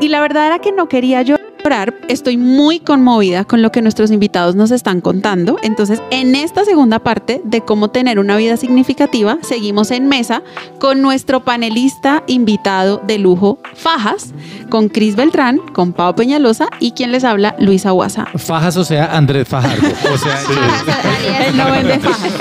Y 0.00 0.08
la 0.08 0.20
verdad 0.20 0.46
era 0.46 0.58
que 0.58 0.72
no 0.72 0.88
quería 0.88 1.22
llorar. 1.22 1.94
Estoy 2.08 2.36
muy 2.36 2.80
conmovida 2.80 3.44
con 3.44 3.62
lo 3.62 3.70
que 3.70 3.82
nuestros 3.82 4.10
invitados 4.10 4.56
nos 4.56 4.72
están 4.72 5.00
contando. 5.00 5.58
Entonces, 5.62 6.02
en 6.10 6.34
esta 6.34 6.64
segunda 6.64 6.98
parte 6.98 7.40
de 7.44 7.60
cómo 7.60 7.88
tener 7.88 8.18
una 8.18 8.36
vida 8.36 8.56
significativa, 8.56 9.38
seguimos 9.42 9.92
en 9.92 10.08
mesa 10.08 10.42
con 10.80 11.00
nuestro 11.00 11.44
panelista 11.44 12.24
invitado 12.26 13.00
de 13.06 13.18
lujo, 13.18 13.58
Fajas, 13.74 14.34
con 14.70 14.88
Cris 14.88 15.14
Beltrán, 15.14 15.58
con 15.72 15.92
Pau 15.92 16.16
Peñalosa 16.16 16.68
y 16.80 16.92
quien 16.92 17.12
les 17.12 17.22
habla, 17.22 17.54
Luisa 17.60 17.92
Guasa. 17.92 18.26
Fajas, 18.36 18.76
o 18.76 18.84
sea, 18.84 19.16
Andrés 19.16 19.46
Fajardo. 19.46 19.86
O 20.12 20.18
sea, 20.18 20.40
El 21.46 21.56
no 21.56 21.70
vende 21.70 22.00
fajas. 22.00 22.32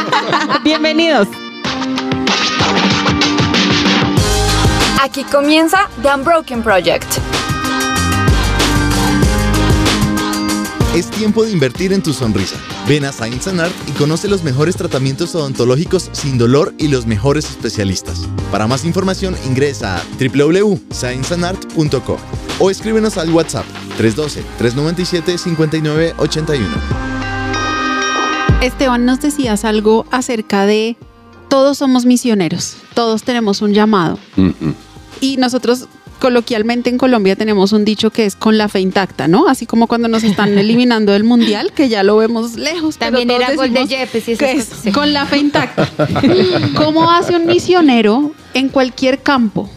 Bienvenidos. 0.64 1.26
Aquí 5.02 5.24
comienza 5.24 5.88
The 6.02 6.14
Unbroken 6.14 6.62
Project. 6.62 7.06
Es 10.94 11.08
tiempo 11.08 11.42
de 11.42 11.52
invertir 11.52 11.94
en 11.94 12.02
tu 12.02 12.12
sonrisa. 12.12 12.58
Ven 12.86 13.06
a 13.06 13.12
Science 13.12 13.48
and 13.48 13.62
Art 13.62 13.72
y 13.88 13.92
conoce 13.92 14.28
los 14.28 14.42
mejores 14.42 14.76
tratamientos 14.76 15.34
odontológicos 15.34 16.10
sin 16.12 16.36
dolor 16.36 16.74
y 16.76 16.88
los 16.88 17.06
mejores 17.06 17.48
especialistas. 17.48 18.28
Para 18.52 18.66
más 18.66 18.84
información 18.84 19.34
ingresa 19.46 19.96
a 19.96 20.02
www.scienceandart.co 20.18 22.18
o 22.58 22.70
escríbenos 22.70 23.16
al 23.16 23.30
WhatsApp 23.30 23.64
312-397-5981. 23.98 26.60
Esteban, 28.60 29.06
nos 29.06 29.22
decías 29.22 29.64
algo 29.64 30.04
acerca 30.10 30.66
de 30.66 30.98
todos 31.48 31.78
somos 31.78 32.04
misioneros, 32.04 32.76
todos 32.94 33.22
tenemos 33.22 33.62
un 33.62 33.72
llamado. 33.72 34.18
Y 35.20 35.36
nosotros 35.36 35.88
coloquialmente 36.20 36.90
en 36.90 36.98
Colombia 36.98 37.34
tenemos 37.34 37.72
un 37.72 37.84
dicho 37.84 38.10
que 38.10 38.26
es 38.26 38.36
con 38.36 38.58
la 38.58 38.68
fe 38.68 38.80
intacta, 38.80 39.26
¿no? 39.26 39.48
Así 39.48 39.66
como 39.66 39.88
cuando 39.88 40.06
nos 40.06 40.22
están 40.22 40.56
eliminando 40.58 41.12
del 41.12 41.24
mundial, 41.24 41.72
que 41.72 41.88
ya 41.88 42.04
lo 42.04 42.16
vemos 42.16 42.54
lejos. 42.54 42.96
pero 42.98 43.18
También 43.18 43.28
todos 43.28 43.42
era 43.42 43.56
gol 43.56 43.72
de 43.72 43.86
Yepes 43.86 44.28
y 44.28 44.36
que 44.36 44.52
es 44.52 44.64
sí. 44.82 44.92
con 44.92 45.12
la 45.12 45.26
fe 45.26 45.38
intacta. 45.38 45.90
¿Cómo 46.76 47.10
hace 47.10 47.34
un 47.34 47.46
misionero 47.46 48.32
en 48.54 48.68
cualquier 48.68 49.20
campo? 49.22 49.68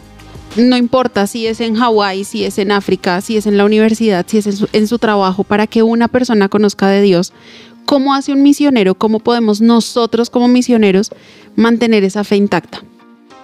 No 0.56 0.78
importa 0.78 1.26
si 1.26 1.48
es 1.48 1.62
en 1.62 1.76
Hawái, 1.76 2.26
si 2.26 2.44
es 2.44 2.60
en 2.60 2.72
África, 2.72 3.22
si 3.22 3.38
es 3.38 3.48
en 3.48 3.58
la 3.58 3.66
universidad, 3.66 4.26
si 4.28 4.38
es 4.38 4.46
en 4.46 4.56
su, 4.56 4.70
en 4.72 4.88
su 4.88 5.00
trabajo, 5.00 5.44
para 5.44 5.66
que 5.66 5.82
una 5.82 6.08
persona 6.08 6.48
conozca 6.48 6.88
de 6.90 7.02
Dios. 7.02 7.34
¿Cómo 7.86 8.14
hace 8.14 8.32
un 8.32 8.44
misionero? 8.44 8.96
¿Cómo 8.96 9.20
podemos 9.20 9.62
nosotros 9.62 10.30
como 10.30 10.48
misioneros 10.48 11.10
mantener 11.56 12.04
esa 12.04 12.24
fe 12.24 12.36
intacta? 12.36 12.84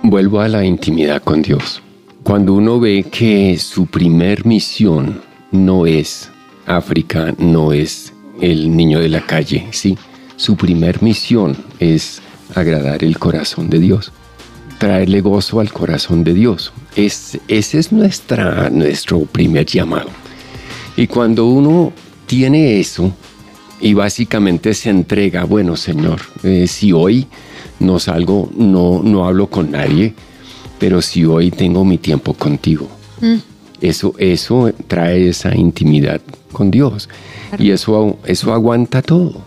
Vuelvo 0.03 0.39
a 0.39 0.47
la 0.47 0.63
intimidad 0.63 1.21
con 1.23 1.41
Dios. 1.41 1.81
Cuando 2.29 2.53
uno 2.53 2.79
ve 2.79 3.07
que 3.11 3.57
su 3.57 3.87
primer 3.87 4.45
misión 4.45 5.19
no 5.51 5.87
es 5.87 6.29
África, 6.67 7.33
no 7.39 7.73
es 7.73 8.13
el 8.39 8.77
niño 8.77 8.99
de 8.99 9.09
la 9.09 9.25
calle, 9.25 9.65
sí, 9.71 9.97
su 10.35 10.55
primer 10.55 11.01
misión 11.01 11.57
es 11.79 12.21
agradar 12.53 13.03
el 13.03 13.17
corazón 13.17 13.71
de 13.71 13.79
Dios, 13.79 14.11
traerle 14.77 15.21
gozo 15.21 15.59
al 15.59 15.73
corazón 15.73 16.23
de 16.23 16.35
Dios. 16.35 16.71
Es, 16.95 17.39
ese 17.47 17.79
es 17.79 17.91
nuestra, 17.91 18.69
nuestro 18.69 19.21
primer 19.21 19.65
llamado. 19.65 20.11
Y 20.95 21.07
cuando 21.07 21.47
uno 21.47 21.93
tiene 22.27 22.79
eso 22.79 23.11
y 23.81 23.95
básicamente 23.95 24.75
se 24.75 24.91
entrega, 24.91 25.45
bueno 25.45 25.75
Señor, 25.75 26.21
eh, 26.43 26.67
si 26.67 26.91
hoy 26.91 27.25
no 27.79 27.97
salgo, 27.97 28.51
no, 28.55 29.01
no 29.01 29.25
hablo 29.25 29.47
con 29.47 29.71
nadie, 29.71 30.13
pero 30.79 31.01
si 31.01 31.25
hoy 31.25 31.51
tengo 31.51 31.83
mi 31.85 31.97
tiempo 31.97 32.33
contigo, 32.33 32.89
eso, 33.81 34.13
eso 34.17 34.71
trae 34.87 35.29
esa 35.29 35.55
intimidad 35.55 36.21
con 36.51 36.71
Dios 36.71 37.09
y 37.57 37.71
eso, 37.71 38.17
eso 38.25 38.53
aguanta 38.53 39.01
todo. 39.01 39.41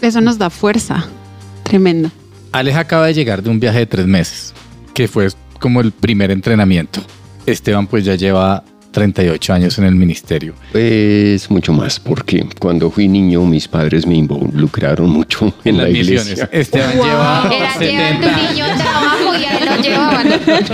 Eso 0.00 0.20
nos 0.20 0.38
da 0.38 0.50
fuerza. 0.50 1.06
Tremendo. 1.62 2.10
Alex 2.52 2.76
acaba 2.76 3.06
de 3.06 3.14
llegar 3.14 3.42
de 3.42 3.50
un 3.50 3.58
viaje 3.58 3.80
de 3.80 3.86
tres 3.86 4.06
meses, 4.06 4.52
que 4.92 5.08
fue 5.08 5.28
como 5.60 5.80
el 5.80 5.92
primer 5.92 6.30
entrenamiento. 6.30 7.00
Esteban 7.46 7.86
pues 7.86 8.04
ya 8.04 8.14
lleva 8.14 8.62
38 8.92 9.52
años 9.52 9.78
en 9.78 9.84
el 9.84 9.94
ministerio. 9.96 10.54
Es 10.72 11.50
mucho 11.50 11.72
más, 11.72 11.98
porque 11.98 12.46
cuando 12.60 12.90
fui 12.90 13.08
niño 13.08 13.44
mis 13.44 13.66
padres 13.66 14.06
me 14.06 14.14
involucraron 14.14 15.10
mucho 15.10 15.46
en, 15.64 15.74
En 15.74 15.76
la 15.78 15.82
las 15.84 15.92
misiones. 15.92 16.22
iglesia. 16.26 16.48
Esteban 16.52 16.92
lleva 16.94 17.50
Era 17.52 17.72
70 17.74 18.20
tu 18.20 18.83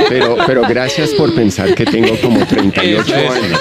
Pero, 0.08 0.36
pero 0.46 0.62
gracias 0.62 1.10
por 1.10 1.34
pensar 1.34 1.74
que 1.74 1.84
tengo 1.84 2.16
como 2.20 2.44
38 2.46 3.14
años. 3.14 3.60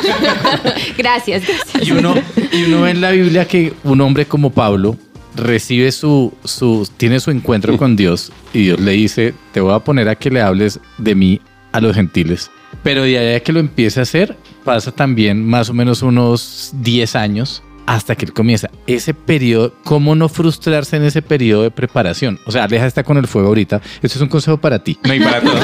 Gracias, 0.98 1.44
gracias. 1.46 1.88
Y 1.88 1.92
uno, 1.92 2.16
y 2.52 2.64
uno 2.64 2.82
ve 2.82 2.92
en 2.92 3.02
la 3.02 3.12
Biblia 3.12 3.46
que 3.46 3.74
un 3.84 4.02
hombre 4.02 4.26
como 4.26 4.52
Pablo 4.52 4.98
recibe 5.36 5.92
su, 5.92 6.34
su, 6.44 6.88
tiene 6.98 7.20
su 7.20 7.32
encuentro 7.32 7.78
con 7.78 7.96
Dios 7.96 8.32
y 8.54 8.64
Dios 8.64 8.80
le 8.80 8.92
dice, 8.92 9.34
te 9.52 9.62
voy 9.62 9.74
a 9.74 9.80
poner 9.80 10.10
a 10.10 10.16
que 10.16 10.30
le 10.30 10.42
hables 10.42 10.80
de 10.98 11.16
mí 11.16 11.42
a 11.72 11.80
los 11.80 11.96
gentiles. 11.96 12.52
Pero 12.84 13.04
de 13.04 13.18
allá 13.18 13.40
que 13.42 13.54
lo 13.54 13.60
empiece 13.60 14.00
a 14.00 14.04
hacer, 14.04 14.36
pasa 14.64 14.92
también 14.92 15.46
más 15.46 15.70
o 15.70 15.74
menos 15.74 16.02
unos 16.02 16.72
10 16.74 17.16
años 17.16 17.64
hasta 17.90 18.16
que 18.16 18.24
él 18.26 18.34
comienza. 18.34 18.70
Ese 18.86 19.16
periodo, 19.16 19.74
¿cómo 19.84 20.14
no 20.14 20.30
frustrarse 20.30 20.96
en 20.96 21.06
ese 21.06 21.24
periodo 21.24 21.64
de 21.64 21.72
preparación? 21.72 22.40
O 22.46 22.52
sea, 22.52 22.66
Aleja 22.66 22.86
está 22.86 23.02
con 23.04 23.18
el 23.18 23.26
fuego 23.26 23.48
ahorita. 23.48 23.82
Esto 24.04 24.20
es 24.20 24.22
un 24.22 24.28
consejo 24.30 24.58
para 24.58 24.78
ti. 24.84 25.00
No, 25.04 25.12
y 25.12 25.20
para 25.20 25.42
todos. 25.42 25.60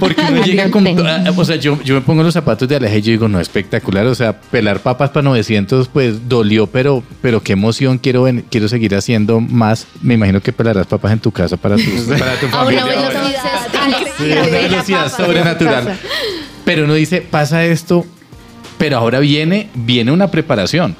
Porque 0.00 0.22
uno 0.30 0.42
llega 0.42 0.70
con... 0.70 0.86
Ah, 1.06 1.24
O 1.36 1.44
sea, 1.44 1.56
yo, 1.56 1.78
yo 1.82 1.94
me 1.94 2.00
pongo 2.00 2.22
los 2.22 2.32
zapatos 2.32 2.66
de 2.66 2.76
Aleja 2.76 2.96
y 2.96 3.02
yo 3.02 3.10
digo, 3.10 3.28
no, 3.28 3.40
espectacular. 3.40 4.06
O 4.06 4.14
sea, 4.14 4.40
pelar 4.40 4.80
papas 4.80 5.10
para 5.10 5.24
900, 5.24 5.88
pues 5.88 6.28
dolió, 6.30 6.66
pero, 6.66 7.02
pero 7.20 7.42
qué 7.42 7.52
emoción. 7.52 7.98
Quiero, 7.98 8.26
quiero 8.50 8.66
seguir 8.68 8.94
haciendo 8.94 9.40
más. 9.40 9.86
Me 10.00 10.14
imagino 10.14 10.40
que 10.40 10.54
pelarás 10.54 10.86
papas 10.86 11.12
en 11.12 11.20
tu 11.20 11.30
casa 11.30 11.58
para, 11.58 11.76
tus, 11.76 11.84
para 12.18 12.36
tu 12.40 12.46
A 12.46 12.50
familia. 12.50 12.84
una 12.86 12.94
ahora. 12.94 13.20
velocidad 13.20 13.50
Sí, 14.16 14.24
una 14.32 14.42
velocidad 14.46 15.12
sobrenatural. 15.14 15.98
Pero 16.64 16.84
uno 16.84 16.94
dice, 16.94 17.20
pasa 17.20 17.66
esto, 17.66 18.06
pero 18.78 18.98
ahora 18.98 19.20
viene, 19.20 19.68
viene 19.74 20.12
una 20.12 20.30
preparación. 20.30 20.96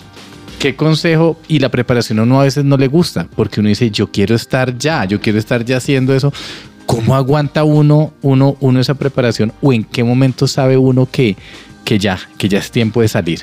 ¿Qué 0.59 0.77
consejo? 0.77 1.39
Y 1.49 1.59
la 1.59 1.69
preparación 1.69 2.19
a 2.19 2.23
uno 2.23 2.41
a 2.41 2.45
veces 2.45 2.65
no 2.65 2.77
le 2.77 2.89
gusta, 2.89 3.29
porque 3.37 3.61
uno 3.61 3.69
dice, 3.69 3.91
yo 3.91 4.11
quiero 4.11 4.35
estar 4.35 4.79
ya, 4.79 5.05
yo 5.05 5.21
quiero 5.21 5.39
estar 5.39 5.65
ya 5.65 5.77
haciendo 5.77 6.15
eso. 6.15 6.33
¿Cómo 6.87 7.15
aguanta 7.15 7.65
uno, 7.65 8.15
uno, 8.23 8.57
uno 8.61 8.81
esa 8.81 8.95
preparación? 8.95 9.53
¿O 9.61 9.73
en 9.73 9.85
qué 9.85 10.05
momento 10.05 10.47
sabe 10.47 10.77
uno 10.77 11.07
que, 11.11 11.37
que 11.85 11.99
ya, 11.99 12.19
que 12.39 12.49
ya 12.49 12.59
es 12.59 12.71
tiempo 12.71 13.01
de 13.01 13.09
salir? 13.09 13.43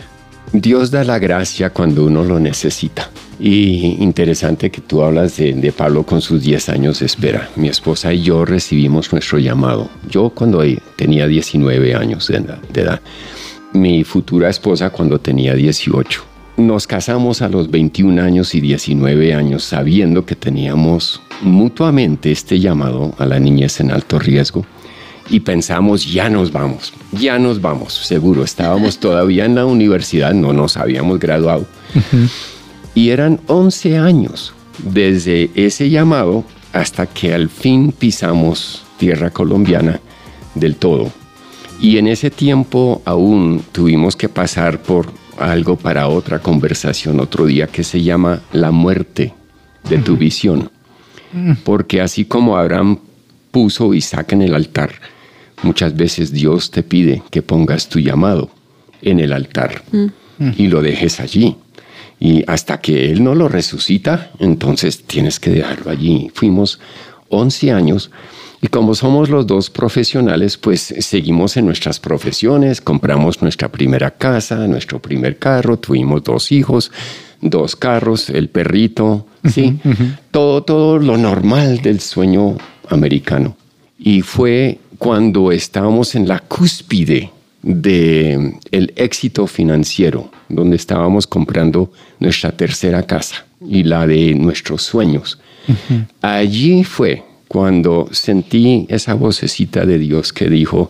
Dios 0.53 0.91
da 0.91 1.03
la 1.03 1.17
gracia 1.17 1.69
cuando 1.69 2.05
uno 2.05 2.23
lo 2.23 2.39
necesita. 2.39 3.09
Y 3.39 3.97
interesante 4.03 4.69
que 4.69 4.81
tú 4.81 5.01
hablas 5.01 5.37
de, 5.37 5.53
de 5.53 5.71
Pablo 5.71 6.03
con 6.03 6.21
sus 6.21 6.41
10 6.41 6.69
años 6.69 6.99
de 6.99 7.05
espera. 7.05 7.49
Mi 7.55 7.69
esposa 7.69 8.13
y 8.13 8.21
yo 8.21 8.45
recibimos 8.45 9.11
nuestro 9.11 9.39
llamado. 9.39 9.89
Yo 10.09 10.29
cuando 10.29 10.63
tenía 10.95 11.27
19 11.27 11.95
años 11.95 12.27
de 12.27 12.81
edad. 12.81 12.99
Mi 13.73 14.03
futura 14.03 14.49
esposa 14.49 14.89
cuando 14.89 15.19
tenía 15.19 15.53
18. 15.53 16.23
Nos 16.57 16.87
casamos 16.87 17.41
a 17.41 17.49
los 17.49 17.71
21 17.71 18.21
años 18.21 18.53
y 18.53 18.61
19 18.61 19.33
años 19.33 19.63
sabiendo 19.63 20.25
que 20.25 20.35
teníamos 20.35 21.21
mutuamente 21.41 22.31
este 22.31 22.59
llamado 22.59 23.13
a 23.17 23.25
la 23.25 23.39
niñez 23.39 23.79
en 23.79 23.91
alto 23.91 24.19
riesgo 24.19 24.65
y 25.29 25.39
pensamos, 25.39 26.11
ya 26.11 26.29
nos 26.29 26.51
vamos, 26.51 26.93
ya 27.13 27.39
nos 27.39 27.61
vamos, 27.61 27.93
seguro. 27.93 28.43
Estábamos 28.43 28.99
todavía 28.99 29.45
en 29.45 29.55
la 29.55 29.65
universidad, 29.65 30.33
no 30.33 30.51
nos 30.51 30.77
habíamos 30.77 31.19
graduado. 31.19 31.65
Y 32.93 33.09
eran 33.09 33.39
11 33.47 33.97
años 33.97 34.53
desde 34.79 35.49
ese 35.55 35.89
llamado 35.89 36.43
hasta 36.73 37.05
que 37.05 37.33
al 37.33 37.49
fin 37.49 37.93
pisamos 37.97 38.83
tierra 38.97 39.29
colombiana 39.29 40.01
del 40.55 40.75
todo. 40.75 41.11
Y 41.81 41.97
en 41.97 42.07
ese 42.07 42.29
tiempo 42.29 43.01
aún 43.05 43.63
tuvimos 43.71 44.15
que 44.15 44.29
pasar 44.29 44.83
por 44.83 45.11
algo 45.39 45.75
para 45.75 46.07
otra 46.07 46.39
conversación 46.39 47.19
otro 47.19 47.47
día 47.47 47.65
que 47.67 47.83
se 47.83 48.03
llama 48.03 48.41
la 48.53 48.71
muerte 48.71 49.33
de 49.89 49.97
tu 49.97 50.15
visión. 50.15 50.69
Porque 51.63 52.01
así 52.01 52.25
como 52.25 52.57
Abraham 52.57 52.99
puso 53.49 53.93
Isaac 53.93 54.33
en 54.33 54.43
el 54.43 54.53
altar, 54.53 54.91
muchas 55.63 55.95
veces 55.95 56.31
Dios 56.31 56.69
te 56.69 56.83
pide 56.83 57.23
que 57.31 57.41
pongas 57.41 57.89
tu 57.89 57.99
llamado 57.99 58.51
en 59.01 59.19
el 59.19 59.33
altar 59.33 59.83
y 60.57 60.67
lo 60.67 60.81
dejes 60.81 61.19
allí. 61.19 61.55
Y 62.19 62.43
hasta 62.45 62.79
que 62.79 63.09
Él 63.09 63.23
no 63.23 63.33
lo 63.33 63.47
resucita, 63.47 64.31
entonces 64.37 65.03
tienes 65.03 65.39
que 65.39 65.49
dejarlo 65.49 65.89
allí. 65.89 66.29
Fuimos 66.35 66.79
11 67.29 67.71
años 67.71 68.11
y 68.61 68.67
como 68.67 68.93
somos 68.93 69.29
los 69.29 69.47
dos 69.47 69.71
profesionales, 69.71 70.55
pues 70.57 70.93
seguimos 70.99 71.57
en 71.57 71.65
nuestras 71.65 71.99
profesiones, 71.99 72.79
compramos 72.79 73.41
nuestra 73.41 73.69
primera 73.69 74.11
casa, 74.11 74.67
nuestro 74.67 75.01
primer 75.01 75.37
carro, 75.39 75.77
tuvimos 75.77 76.23
dos 76.23 76.51
hijos, 76.51 76.91
dos 77.41 77.75
carros, 77.75 78.29
el 78.29 78.49
perrito, 78.49 79.25
sí, 79.51 79.79
todo, 80.29 80.61
todo 80.61 80.99
lo 80.99 81.17
normal 81.17 81.81
del 81.81 81.99
sueño 81.99 82.55
americano. 82.89 83.57
Y 83.97 84.21
fue 84.21 84.77
cuando 84.99 85.51
estábamos 85.51 86.13
en 86.13 86.27
la 86.27 86.37
cúspide 86.39 87.31
de 87.63 88.59
el 88.69 88.93
éxito 88.95 89.47
financiero, 89.47 90.31
donde 90.49 90.75
estábamos 90.75 91.25
comprando 91.25 91.91
nuestra 92.19 92.51
tercera 92.51 93.01
casa 93.03 93.43
y 93.67 93.83
la 93.83 94.05
de 94.05 94.35
nuestros 94.35 94.83
sueños. 94.83 95.39
Allí 96.21 96.83
fue 96.83 97.23
cuando 97.51 98.07
sentí 98.13 98.85
esa 98.87 99.13
vocecita 99.13 99.85
de 99.85 99.99
Dios 99.99 100.31
que 100.31 100.49
dijo, 100.49 100.89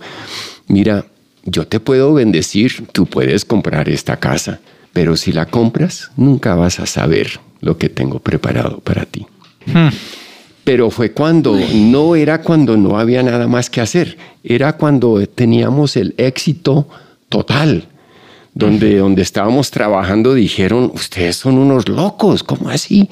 mira, 0.68 1.08
yo 1.44 1.66
te 1.66 1.80
puedo 1.80 2.14
bendecir, 2.14 2.86
tú 2.92 3.08
puedes 3.08 3.46
comprar 3.46 3.90
esta 3.90 4.18
casa, 4.18 4.60
pero 4.94 5.18
si 5.18 5.32
la 5.32 5.48
compras, 5.48 6.12
nunca 6.18 6.54
vas 6.54 6.80
a 6.80 6.86
saber 6.86 7.40
lo 7.62 7.80
que 7.80 7.90
tengo 7.90 8.20
preparado 8.20 8.80
para 8.80 9.06
ti. 9.06 9.26
Pero 10.64 10.92
fue 10.92 11.14
cuando, 11.14 11.58
no 11.74 12.16
era 12.16 12.44
cuando 12.44 12.78
no 12.78 13.00
había 13.00 13.24
nada 13.24 13.48
más 13.48 13.72
que 13.72 13.82
hacer, 13.82 14.20
era 14.44 14.74
cuando 14.74 15.26
teníamos 15.26 15.98
el 15.98 16.14
éxito 16.20 16.88
total. 17.28 17.88
Donde, 18.54 18.98
donde 18.98 19.22
estábamos 19.22 19.72
trabajando 19.72 20.34
dijeron, 20.34 20.92
ustedes 20.94 21.38
son 21.38 21.58
unos 21.58 21.88
locos, 21.88 22.44
¿cómo 22.44 22.70
así? 22.70 23.10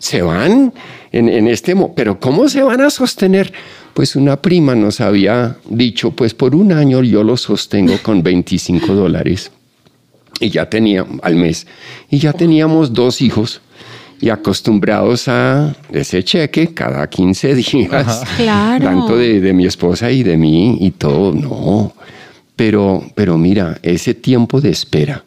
Se 0.00 0.20
van 0.20 0.74
en, 1.12 1.28
en 1.28 1.48
este, 1.48 1.74
mo- 1.74 1.94
pero 1.94 2.18
¿cómo 2.20 2.48
se 2.48 2.62
van 2.62 2.80
a 2.80 2.90
sostener? 2.90 3.52
Pues 3.94 4.14
una 4.16 4.40
prima 4.40 4.74
nos 4.74 5.00
había 5.00 5.56
dicho, 5.68 6.12
pues 6.12 6.32
por 6.34 6.54
un 6.54 6.72
año 6.72 7.02
yo 7.02 7.24
lo 7.24 7.36
sostengo 7.36 7.94
con 8.02 8.22
25 8.22 8.94
dólares. 8.94 9.50
Y 10.38 10.48
ya 10.50 10.70
tenía 10.70 11.04
al 11.22 11.36
mes 11.36 11.66
y 12.08 12.18
ya 12.18 12.32
teníamos 12.32 12.92
dos 12.94 13.20
hijos. 13.20 13.60
Y 14.22 14.28
acostumbrados 14.28 15.28
a 15.28 15.74
ese 15.92 16.22
cheque 16.22 16.74
cada 16.74 17.08
15 17.08 17.54
días. 17.56 18.22
Claro. 18.36 18.84
tanto 18.84 19.16
de, 19.16 19.40
de 19.40 19.52
mi 19.54 19.64
esposa 19.66 20.10
y 20.10 20.22
de 20.22 20.36
mí 20.36 20.76
y 20.80 20.90
todo 20.92 21.32
no. 21.32 21.92
Pero 22.54 23.02
pero 23.14 23.38
mira 23.38 23.78
ese 23.82 24.12
tiempo 24.14 24.60
de 24.60 24.70
espera 24.70 25.24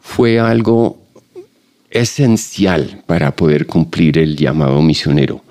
fue 0.00 0.38
algo 0.38 0.98
esencial 1.92 3.02
para 3.06 3.34
poder 3.36 3.66
cumplir 3.66 4.18
el 4.18 4.36
llamado 4.36 4.80
misionero 4.82 5.42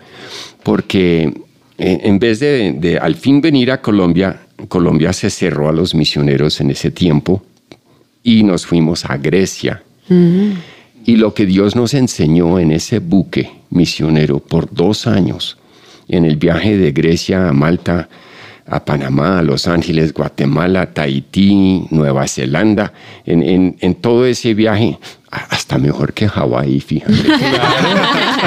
porque 0.63 1.33
eh, 1.77 1.99
en 2.03 2.19
vez 2.19 2.39
de, 2.39 2.73
de 2.73 2.97
al 2.97 3.15
fin 3.15 3.41
venir 3.41 3.71
a 3.71 3.81
Colombia 3.81 4.41
Colombia 4.67 5.13
se 5.13 5.29
cerró 5.29 5.69
a 5.69 5.71
los 5.71 5.95
misioneros 5.95 6.61
en 6.61 6.71
ese 6.71 6.91
tiempo 6.91 7.43
y 8.23 8.43
nos 8.43 8.65
fuimos 8.65 9.05
a 9.05 9.17
Grecia. 9.17 9.83
Y 11.05 11.15
lo 11.15 11.33
que 11.33 11.45
Dios 11.45 11.75
nos 11.75 11.93
enseñó 11.93 12.59
en 12.59 12.71
ese 12.71 12.99
buque 12.99 13.49
misionero 13.69 14.39
por 14.39 14.71
dos 14.73 15.07
años, 15.07 15.57
en 16.09 16.25
el 16.25 16.35
viaje 16.35 16.77
de 16.77 16.91
Grecia 16.91 17.47
a 17.47 17.53
Malta, 17.53 18.09
a 18.67 18.83
Panamá, 18.85 19.39
a 19.39 19.41
Los 19.41 19.67
Ángeles, 19.67 20.13
Guatemala, 20.13 20.93
Tahití, 20.93 21.85
Nueva 21.89 22.27
Zelanda, 22.27 22.93
en, 23.25 23.43
en- 23.43 23.77
en 23.81 23.95
todo 23.95 24.25
ese 24.25 24.53
viaje, 24.53 24.97
hasta 25.29 25.77
mejor 25.77 26.13
que 26.13 26.27
Hawái, 26.27 26.79
fíjate. 26.81 27.13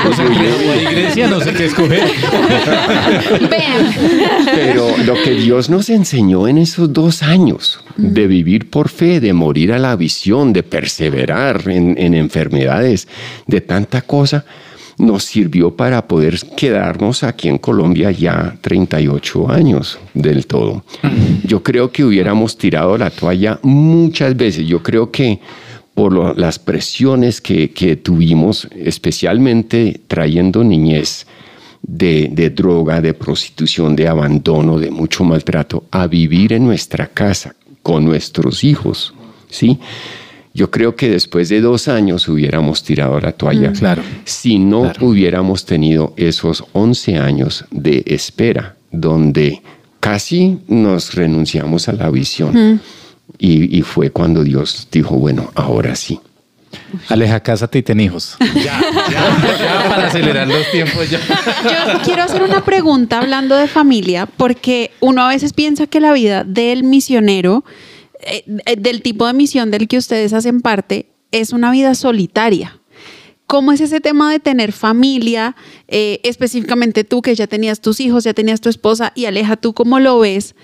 Pues 0.05 0.19
Grecia- 0.19 0.75
en 0.75 0.84
Grecia 0.94 1.26
no 1.28 1.40
sé 1.40 1.52
qué 1.55 1.66
escoger. 1.66 2.02
Pero 4.55 4.96
lo 5.05 5.14
que 5.22 5.31
Dios 5.32 5.70
nos 5.70 5.88
enseñó 5.88 6.49
en 6.49 6.58
esos 6.58 6.93
dos 6.93 7.22
años, 7.22 7.81
de 7.96 8.26
vivir 8.26 8.70
por 8.70 8.88
fe, 8.88 9.20
de 9.20 9.32
morir 9.32 9.72
a 9.72 9.78
la 9.78 9.96
visión, 9.96 10.52
de 10.52 10.62
perseverar 10.62 11.62
en, 11.69 11.96
en 11.99 12.14
enfermedades, 12.14 13.08
de 13.46 13.60
tanta 13.60 14.02
cosa, 14.02 14.44
nos 14.99 15.25
sirvió 15.25 15.75
para 15.75 16.06
poder 16.06 16.38
quedarnos 16.56 17.23
aquí 17.25 17.49
en 17.49 17.58
Colombia 17.58 18.11
ya 18.11 18.56
38 18.61 19.50
años 19.50 19.99
del 20.14 20.46
todo. 20.46 20.85
Yo 21.44 21.62
creo 21.62 21.91
que 21.91 22.05
hubiéramos 22.05 22.56
tirado 22.56 22.96
la 22.96 23.11
toalla 23.11 23.58
muchas 23.62 24.37
veces. 24.37 24.67
Yo 24.67 24.82
creo 24.82 25.11
que 25.11 25.41
por 25.94 26.12
lo- 26.12 26.35
las 26.35 26.58
presiones 26.58 27.41
que, 27.41 27.70
que 27.70 27.96
tuvimos, 27.96 28.69
especialmente 28.76 30.00
trayendo 30.08 30.62
niñez, 30.64 31.26
de, 31.87 32.29
de 32.32 32.49
droga, 32.50 33.00
de 33.02 33.12
prostitución, 33.14 33.94
de 33.94 34.08
abandono, 34.08 34.79
de 34.79 34.91
mucho 34.91 35.23
maltrato, 35.23 35.85
a 35.91 36.06
vivir 36.06 36.52
en 36.55 36.64
nuestra 36.64 37.06
casa 37.08 37.55
con 37.82 38.05
nuestros 38.06 38.64
hijos, 38.64 39.12
¿sí? 39.50 39.79
Yo 40.54 40.70
creo 40.70 40.94
que 40.94 41.10
después 41.10 41.48
de 41.48 41.60
dos 41.60 41.88
años 41.88 42.28
hubiéramos 42.28 42.84
tirado 42.84 43.18
la 43.20 43.32
toalla. 43.32 43.72
Claro. 43.72 44.02
Si 44.24 44.58
no 44.58 44.82
Claro. 44.82 45.06
hubiéramos 45.06 45.66
tenido 45.66 46.14
esos 46.16 46.64
11 46.72 47.18
años 47.18 47.64
de 47.72 48.04
espera, 48.06 48.76
donde 48.92 49.60
casi 49.98 50.58
nos 50.68 51.14
renunciamos 51.14 51.88
a 51.88 51.92
la 51.92 52.08
visión. 52.10 52.80
Y, 53.38 53.76
y 53.76 53.82
fue 53.82 54.10
cuando 54.10 54.44
Dios 54.44 54.86
dijo, 54.92 55.16
bueno, 55.16 55.50
ahora 55.56 55.96
sí. 55.96 56.20
Aleja, 57.08 57.40
cásate 57.40 57.78
y 57.78 57.82
ten 57.82 57.98
hijos. 58.00 58.36
Ya, 58.54 58.80
ya, 59.10 59.58
ya, 59.58 59.88
para 59.88 60.06
acelerar 60.06 60.46
los 60.46 60.70
tiempos 60.70 61.10
ya. 61.10 61.18
Yo 61.18 62.00
quiero 62.04 62.22
hacer 62.22 62.42
una 62.42 62.64
pregunta 62.64 63.18
hablando 63.18 63.56
de 63.56 63.66
familia, 63.66 64.26
porque 64.26 64.92
uno 65.00 65.22
a 65.22 65.28
veces 65.28 65.52
piensa 65.52 65.86
que 65.88 66.00
la 66.00 66.12
vida 66.12 66.44
del 66.44 66.84
misionero, 66.84 67.64
eh, 68.26 68.44
eh, 68.66 68.76
del 68.76 69.02
tipo 69.02 69.26
de 69.26 69.32
misión 69.32 69.70
del 69.70 69.88
que 69.88 69.98
ustedes 69.98 70.32
hacen 70.32 70.60
parte, 70.60 71.06
es 71.30 71.52
una 71.52 71.70
vida 71.70 71.94
solitaria. 71.94 72.80
¿Cómo 73.46 73.72
es 73.72 73.80
ese 73.80 74.00
tema 74.00 74.32
de 74.32 74.40
tener 74.40 74.72
familia? 74.72 75.54
Eh, 75.88 76.20
específicamente 76.24 77.04
tú 77.04 77.22
que 77.22 77.34
ya 77.34 77.46
tenías 77.46 77.80
tus 77.80 78.00
hijos, 78.00 78.24
ya 78.24 78.32
tenías 78.32 78.60
tu 78.60 78.68
esposa 78.68 79.12
y 79.14 79.26
Aleja, 79.26 79.56
¿tú 79.56 79.74
cómo 79.74 80.00
lo 80.00 80.18
ves 80.18 80.54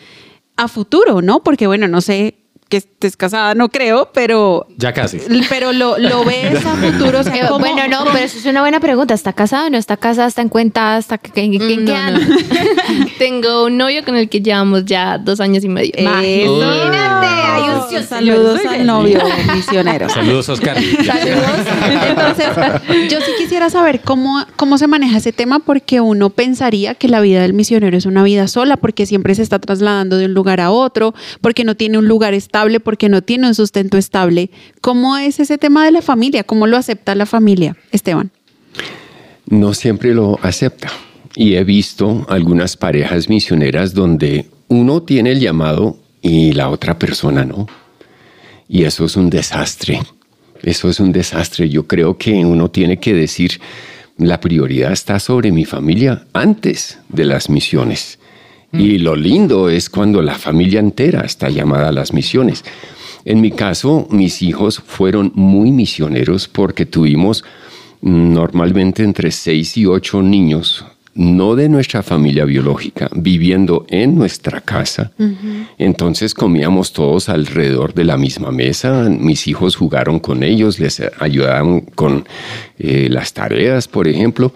a 0.56 0.66
futuro, 0.68 1.20
no? 1.20 1.42
Porque 1.42 1.66
bueno, 1.66 1.88
no 1.88 2.00
sé 2.00 2.36
que 2.70 2.78
estés 2.78 3.16
casada, 3.16 3.54
no 3.54 3.68
creo, 3.68 4.08
pero, 4.14 4.66
Ya 4.78 4.92
casi. 4.94 5.18
pero 5.50 5.72
lo, 5.74 5.98
lo 5.98 6.24
ves 6.24 6.64
a 6.64 6.76
futuro. 6.76 7.20
O 7.20 7.22
sea, 7.22 7.34
Eh, 7.36 7.40
¿cómo- 7.48 7.58
bueno, 7.58 7.86
no, 7.88 7.98
cómo- 7.98 8.12
pero 8.12 8.24
eso 8.24 8.38
es 8.38 8.46
una 8.46 8.60
buena 8.62 8.80
pregunta. 8.80 9.12
¿Está 9.12 9.32
casado 9.34 9.66
o 9.66 9.70
no 9.70 9.76
está 9.76 9.96
casada? 9.98 10.28
¿Está 10.28 10.40
en 10.40 10.48
cuenta? 10.48 10.96
¿Está 10.96 11.18
que- 11.18 11.30
que- 11.32 11.48
Mm, 11.50 11.84
no. 11.84 12.20
Tengo 13.18 13.64
un 13.66 13.76
novio 13.76 14.04
con 14.04 14.16
el 14.16 14.28
que 14.28 14.40
llevamos 14.40 14.84
ya 14.86 15.18
dos 15.18 15.40
años 15.40 15.64
y 15.64 15.68
medio. 15.68 15.92
Imagínate, 15.98 17.26
hay 17.26 17.62
un 17.64 17.88
Dios, 17.90 18.04
saludos 18.06 18.60
al 18.68 18.86
novio 18.86 19.18
misionero. 19.54 20.08
Saludos, 20.08 20.48
Oscar. 20.48 20.76
Entonces, 20.78 22.46
yo 23.10 23.18
sí 23.20 23.32
quisiera 23.38 23.68
saber 23.70 24.00
cómo, 24.00 24.44
cómo 24.56 24.78
se 24.78 24.86
maneja 24.86 25.18
ese 25.18 25.32
tema, 25.32 25.58
porque 25.58 26.00
uno 26.00 26.30
pensaría 26.30 26.94
que 26.94 27.08
la 27.08 27.20
vida 27.20 27.42
del 27.42 27.52
misionero 27.52 27.96
es 27.96 28.06
una 28.06 28.22
vida 28.22 28.46
sola, 28.48 28.76
porque 28.76 29.06
siempre 29.06 29.34
se 29.34 29.42
está 29.42 29.58
trasladando 29.58 30.16
de 30.16 30.26
un 30.26 30.34
lugar 30.34 30.60
a 30.60 30.70
otro, 30.70 31.14
porque 31.40 31.64
no 31.64 31.74
tiene 31.74 31.98
un 31.98 32.06
lugar 32.08 32.34
estable, 32.34 32.59
porque 32.80 33.08
no 33.08 33.22
tiene 33.22 33.48
un 33.48 33.54
sustento 33.54 33.96
estable. 33.96 34.50
¿Cómo 34.80 35.16
es 35.16 35.40
ese 35.40 35.56
tema 35.56 35.84
de 35.84 35.92
la 35.92 36.02
familia? 36.02 36.44
¿Cómo 36.44 36.66
lo 36.66 36.76
acepta 36.76 37.14
la 37.14 37.26
familia, 37.26 37.76
Esteban? 37.90 38.30
no 39.50 39.74
siempre 39.74 40.14
lo 40.14 40.38
acepta. 40.42 40.90
Y 41.36 41.54
he 41.54 41.64
visto 41.64 42.24
algunas 42.28 42.76
parejas 42.76 43.28
misioneras 43.28 43.92
donde 43.92 44.46
uno 44.68 45.02
tiene 45.02 45.32
el 45.32 45.40
llamado 45.40 45.98
y 46.22 46.52
la 46.52 46.70
otra 46.70 46.98
persona 46.98 47.44
no. 47.44 47.66
Y 48.68 48.84
eso 48.84 49.04
es 49.04 49.16
un 49.16 49.28
desastre. 49.28 50.00
Eso 50.62 50.88
es 50.88 51.00
un 51.00 51.12
desastre. 51.12 51.68
Yo 51.68 51.86
creo 51.86 52.16
que 52.16 52.32
uno 52.44 52.70
tiene 52.70 52.98
que 52.98 53.12
decir, 53.12 53.60
la 54.16 54.40
prioridad 54.40 54.92
está 54.92 55.18
sobre 55.18 55.52
mi 55.52 55.64
familia 55.64 56.26
antes 56.32 56.98
de 57.08 57.24
las 57.24 57.50
misiones. 57.50 58.19
Y 58.72 58.98
lo 58.98 59.16
lindo 59.16 59.68
es 59.68 59.90
cuando 59.90 60.22
la 60.22 60.34
familia 60.34 60.80
entera 60.80 61.22
está 61.22 61.48
llamada 61.48 61.88
a 61.88 61.92
las 61.92 62.12
misiones. 62.12 62.64
En 63.24 63.40
mi 63.40 63.50
caso, 63.50 64.06
mis 64.10 64.42
hijos 64.42 64.82
fueron 64.84 65.32
muy 65.34 65.72
misioneros 65.72 66.48
porque 66.48 66.86
tuvimos 66.86 67.44
mm, 68.00 68.32
normalmente 68.32 69.02
entre 69.02 69.30
seis 69.30 69.76
y 69.76 69.86
ocho 69.86 70.22
niños, 70.22 70.84
no 71.14 71.56
de 71.56 71.68
nuestra 71.68 72.02
familia 72.02 72.44
biológica, 72.44 73.08
viviendo 73.14 73.84
en 73.88 74.14
nuestra 74.14 74.60
casa. 74.60 75.10
Entonces 75.76 76.34
comíamos 76.34 76.92
todos 76.92 77.28
alrededor 77.28 77.94
de 77.94 78.04
la 78.04 78.16
misma 78.16 78.52
mesa. 78.52 79.08
Mis 79.10 79.46
hijos 79.48 79.74
jugaron 79.76 80.20
con 80.20 80.42
ellos, 80.42 80.78
les 80.78 81.02
ayudaban 81.18 81.80
con 81.80 82.24
eh, 82.78 83.08
las 83.10 83.32
tareas, 83.32 83.88
por 83.88 84.06
ejemplo. 84.08 84.52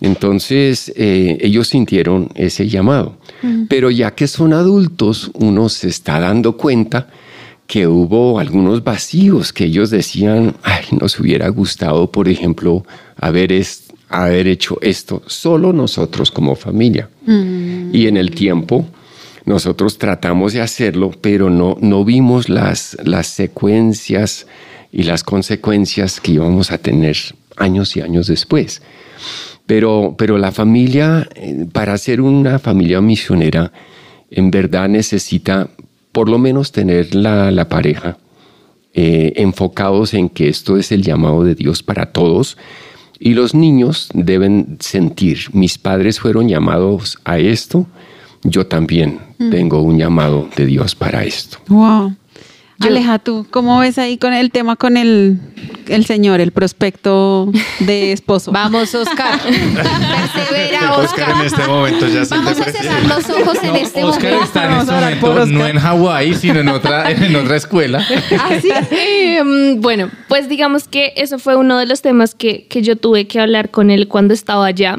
Entonces 0.00 0.92
eh, 0.96 1.38
ellos 1.40 1.68
sintieron 1.68 2.28
ese 2.34 2.68
llamado. 2.68 3.16
Pero 3.68 3.90
ya 3.90 4.14
que 4.14 4.26
son 4.26 4.52
adultos, 4.52 5.30
uno 5.34 5.68
se 5.68 5.88
está 5.88 6.20
dando 6.20 6.56
cuenta 6.56 7.08
que 7.66 7.86
hubo 7.86 8.38
algunos 8.38 8.84
vacíos 8.84 9.52
que 9.54 9.64
ellos 9.64 9.88
decían, 9.88 10.54
ay, 10.62 10.84
nos 11.00 11.18
hubiera 11.18 11.48
gustado, 11.48 12.10
por 12.12 12.28
ejemplo, 12.28 12.84
haber, 13.18 13.52
es- 13.52 13.83
haber 14.22 14.46
hecho 14.46 14.78
esto 14.80 15.22
solo 15.26 15.72
nosotros 15.72 16.30
como 16.30 16.54
familia. 16.54 17.08
Y 17.26 18.06
en 18.06 18.16
el 18.16 18.30
tiempo 18.30 18.86
nosotros 19.44 19.98
tratamos 19.98 20.52
de 20.52 20.60
hacerlo, 20.62 21.10
pero 21.20 21.50
no, 21.50 21.76
no 21.80 22.04
vimos 22.04 22.48
las, 22.48 22.96
las 23.04 23.26
secuencias 23.26 24.46
y 24.92 25.02
las 25.02 25.24
consecuencias 25.24 26.20
que 26.20 26.32
íbamos 26.32 26.70
a 26.70 26.78
tener 26.78 27.16
años 27.56 27.96
y 27.96 28.00
años 28.00 28.26
después. 28.26 28.82
Pero, 29.66 30.14
pero 30.18 30.38
la 30.38 30.52
familia, 30.52 31.28
eh, 31.34 31.66
para 31.72 31.96
ser 31.98 32.20
una 32.20 32.58
familia 32.58 33.00
misionera, 33.00 33.72
en 34.30 34.50
verdad 34.50 34.88
necesita 34.88 35.70
por 36.12 36.28
lo 36.28 36.38
menos 36.38 36.70
tener 36.70 37.14
la, 37.14 37.50
la 37.50 37.68
pareja 37.68 38.18
eh, 38.96 39.32
enfocados 39.36 40.14
en 40.14 40.28
que 40.28 40.48
esto 40.48 40.76
es 40.76 40.92
el 40.92 41.02
llamado 41.02 41.42
de 41.42 41.56
Dios 41.56 41.82
para 41.82 42.12
todos. 42.12 42.56
Y 43.24 43.32
los 43.32 43.54
niños 43.54 44.10
deben 44.12 44.76
sentir, 44.80 45.38
mis 45.54 45.78
padres 45.78 46.20
fueron 46.20 46.46
llamados 46.46 47.18
a 47.24 47.38
esto, 47.38 47.86
yo 48.42 48.66
también 48.66 49.18
tengo 49.50 49.80
un 49.80 49.96
llamado 49.96 50.46
de 50.54 50.66
Dios 50.66 50.94
para 50.94 51.24
esto. 51.24 51.56
Wow. 51.68 52.14
Aleja, 52.86 53.18
tú, 53.18 53.46
¿cómo 53.50 53.78
ves 53.80 53.98
ahí 53.98 54.18
con 54.18 54.32
el 54.32 54.50
tema 54.50 54.76
con 54.76 54.96
el, 54.96 55.38
el 55.88 56.04
señor, 56.06 56.40
el 56.40 56.52
prospecto 56.52 57.50
de 57.80 58.12
esposo? 58.12 58.52
Vamos, 58.52 58.94
Oscar. 58.94 59.40
Persevera, 59.42 60.96
Oscar 60.96 61.30
en 61.30 61.34
Oscar. 61.36 61.46
este 61.46 61.66
momento 61.66 62.08
ya 62.08 62.24
se 62.24 62.34
Vamos 62.34 62.60
a 62.60 62.64
cerrar 62.64 63.04
los 63.06 63.30
ojos 63.30 63.58
en 63.62 63.76
este 63.76 64.04
Oscar 64.04 64.22
momento. 64.24 64.44
está 64.44 64.64
en 64.66 64.72
este 64.72 64.92
Vamos 64.92 65.20
momento 65.20 65.46
no 65.46 65.66
en 65.66 65.78
Hawái, 65.78 66.34
sino 66.34 66.60
en 66.60 66.68
otra, 66.68 67.10
en 67.10 67.36
otra 67.36 67.56
escuela. 67.56 68.06
Así. 68.50 68.70
Em, 68.90 69.80
bueno, 69.80 70.10
pues 70.28 70.48
digamos 70.48 70.88
que 70.88 71.12
eso 71.16 71.38
fue 71.38 71.56
uno 71.56 71.78
de 71.78 71.86
los 71.86 72.02
temas 72.02 72.34
que, 72.34 72.66
que 72.68 72.82
yo 72.82 72.96
tuve 72.96 73.26
que 73.26 73.40
hablar 73.40 73.70
con 73.70 73.90
él 73.90 74.08
cuando 74.08 74.34
estaba 74.34 74.66
allá. 74.66 74.98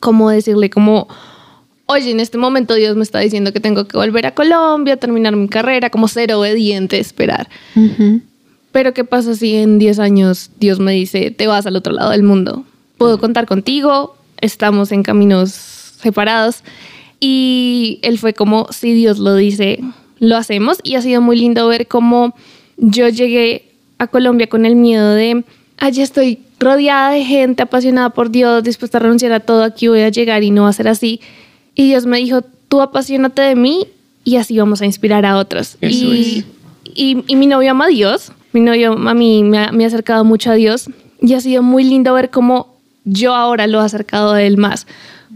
Como 0.00 0.30
decirle 0.30 0.68
como, 0.70 1.08
oye, 1.86 2.10
en 2.10 2.20
este 2.20 2.38
momento 2.38 2.74
Dios 2.74 2.96
me 2.96 3.02
está 3.02 3.20
diciendo 3.20 3.52
que 3.52 3.60
tengo 3.60 3.86
que 3.86 3.96
volver 3.96 4.26
a 4.26 4.34
Colombia, 4.34 4.96
terminar 4.96 5.34
mi 5.36 5.48
carrera, 5.48 5.90
como 5.90 6.08
ser 6.08 6.32
obediente, 6.32 6.98
esperar. 6.98 7.48
Pero 8.72 8.92
¿qué 8.92 9.04
pasa 9.04 9.34
si 9.34 9.54
en 9.54 9.78
10 9.78 9.98
años 10.00 10.50
Dios 10.58 10.78
me 10.78 10.92
dice, 10.92 11.30
te 11.30 11.46
vas 11.46 11.66
al 11.66 11.76
otro 11.76 11.92
lado 11.92 12.10
del 12.10 12.22
mundo? 12.22 12.64
Puedo 12.98 13.18
contar 13.18 13.46
contigo, 13.46 14.16
estamos 14.40 14.92
en 14.92 15.02
caminos 15.02 15.50
separados. 15.50 16.62
Y 17.20 18.00
él 18.02 18.18
fue 18.18 18.34
como, 18.34 18.66
si 18.70 18.92
Dios 18.92 19.18
lo 19.18 19.34
dice, 19.34 19.80
lo 20.18 20.36
hacemos. 20.36 20.78
Y 20.82 20.96
ha 20.96 21.02
sido 21.02 21.20
muy 21.20 21.36
lindo 21.38 21.66
ver 21.68 21.86
cómo 21.86 22.34
yo 22.76 23.08
llegué 23.08 23.72
a 23.98 24.08
Colombia 24.08 24.48
con 24.48 24.66
el 24.66 24.76
miedo 24.76 25.14
de, 25.14 25.44
allá 25.78 26.02
estoy 26.02 26.40
rodeada 26.58 27.10
de 27.10 27.24
gente 27.24 27.62
apasionada 27.62 28.10
por 28.10 28.30
Dios, 28.30 28.62
dispuesta 28.62 28.98
a 28.98 29.00
renunciar 29.02 29.32
a 29.32 29.40
todo, 29.40 29.62
aquí 29.62 29.88
voy 29.88 30.00
a 30.00 30.08
llegar 30.08 30.42
y 30.42 30.50
no 30.50 30.62
va 30.62 30.68
a 30.68 30.74
ser 30.74 30.88
así. 30.88 31.20
Y 31.76 31.84
Dios 31.84 32.06
me 32.06 32.18
dijo, 32.18 32.40
tú 32.68 32.80
apasionate 32.80 33.42
de 33.42 33.54
mí 33.54 33.86
y 34.24 34.36
así 34.36 34.58
vamos 34.58 34.80
a 34.82 34.86
inspirar 34.86 35.24
a 35.24 35.36
otros. 35.36 35.76
Eso 35.80 36.12
y, 36.12 36.38
es. 36.38 36.44
y, 36.96 37.24
y 37.28 37.36
mi 37.36 37.46
novio 37.46 37.70
ama 37.70 37.84
a 37.84 37.88
Dios, 37.88 38.32
mi 38.52 38.60
novio 38.60 38.92
a 38.92 39.14
mí 39.14 39.44
me 39.44 39.58
ha, 39.58 39.70
me 39.70 39.84
ha 39.84 39.86
acercado 39.86 40.24
mucho 40.24 40.50
a 40.50 40.54
Dios 40.54 40.88
y 41.20 41.34
ha 41.34 41.40
sido 41.40 41.62
muy 41.62 41.84
lindo 41.84 42.12
ver 42.14 42.30
cómo 42.30 42.74
yo 43.04 43.34
ahora 43.34 43.66
lo 43.66 43.80
he 43.80 43.84
acercado 43.84 44.32
a 44.32 44.42
él 44.42 44.56
más. 44.56 44.86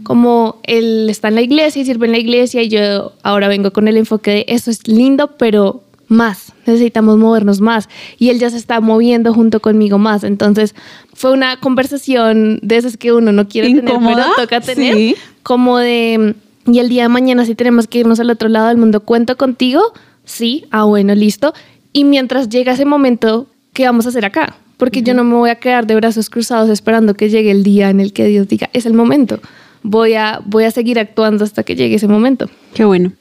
Como 0.03 0.59
él 0.63 1.07
está 1.09 1.27
en 1.27 1.35
la 1.35 1.41
iglesia 1.41 1.81
y 1.81 1.85
sirve 1.85 2.07
en 2.07 2.13
la 2.13 2.17
iglesia 2.17 2.63
y 2.63 2.69
yo 2.69 3.13
ahora 3.23 3.47
vengo 3.47 3.71
con 3.71 3.87
el 3.87 3.97
enfoque 3.97 4.31
de 4.31 4.45
eso 4.47 4.71
es 4.71 4.87
lindo, 4.87 5.37
pero 5.37 5.83
más, 6.11 6.53
necesitamos 6.67 7.17
movernos 7.17 7.61
más. 7.61 7.89
Y 8.19 8.29
él 8.29 8.39
ya 8.39 8.49
se 8.49 8.57
está 8.57 8.79
moviendo 8.81 9.33
junto 9.33 9.59
conmigo 9.61 9.97
más. 9.97 10.23
Entonces 10.23 10.75
fue 11.13 11.31
una 11.31 11.59
conversación 11.59 12.59
de 12.61 12.77
esas 12.77 12.97
que 12.97 13.13
uno 13.13 13.31
no 13.31 13.47
quiere 13.47 13.69
¿Incómoda? 13.69 14.15
tener, 14.15 14.29
pero 14.35 14.47
toca 14.47 14.61
tener. 14.61 14.95
Sí. 14.95 15.15
Como 15.41 15.77
de, 15.79 16.35
y 16.67 16.79
el 16.79 16.89
día 16.89 17.03
de 17.03 17.09
mañana 17.09 17.45
si 17.45 17.55
tenemos 17.55 17.87
que 17.87 17.99
irnos 17.99 18.19
al 18.19 18.29
otro 18.29 18.49
lado 18.49 18.67
del 18.67 18.77
mundo, 18.77 18.99
¿cuento 18.99 19.37
contigo? 19.37 19.81
Sí, 20.25 20.65
ah 20.69 20.83
bueno, 20.83 21.15
listo. 21.15 21.53
Y 21.93 22.03
mientras 22.03 22.49
llega 22.49 22.73
ese 22.73 22.85
momento, 22.85 23.47
¿qué 23.73 23.85
vamos 23.85 24.05
a 24.05 24.09
hacer 24.09 24.25
acá? 24.25 24.55
Porque 24.77 25.01
yo 25.03 25.13
no 25.13 25.23
me 25.23 25.35
voy 25.35 25.49
a 25.49 25.55
quedar 25.55 25.85
de 25.85 25.95
brazos 25.95 26.29
cruzados 26.29 26.69
esperando 26.69 27.13
que 27.13 27.29
llegue 27.29 27.51
el 27.51 27.63
día 27.63 27.89
en 27.89 27.99
el 27.99 28.13
que 28.13 28.25
Dios 28.25 28.47
diga, 28.47 28.69
es 28.73 28.85
el 28.85 28.93
momento. 28.93 29.39
Voy 29.83 30.13
a, 30.13 30.41
voy 30.45 30.63
a 30.63 30.71
seguir 30.71 30.99
actuando 30.99 31.43
hasta 31.43 31.63
que 31.63 31.75
llegue 31.75 31.95
ese 31.95 32.07
momento. 32.07 32.49
Qué 32.73 32.85
bueno. 32.85 33.11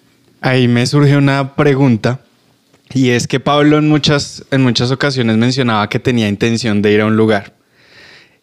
Ahí 0.41 0.69
me 0.69 0.87
surge 0.87 1.17
una 1.17 1.55
pregunta 1.55 2.21
y 2.93 3.11
es 3.11 3.27
que 3.27 3.41
Pablo 3.41 3.79
en 3.79 3.89
muchas, 3.89 4.45
en 4.51 4.63
muchas 4.63 4.91
ocasiones 4.91 5.37
mencionaba 5.37 5.89
que 5.89 5.99
tenía 5.99 6.29
intención 6.29 6.83
de 6.83 6.93
ir 6.93 7.01
a 7.01 7.07
un 7.07 7.17
lugar 7.17 7.55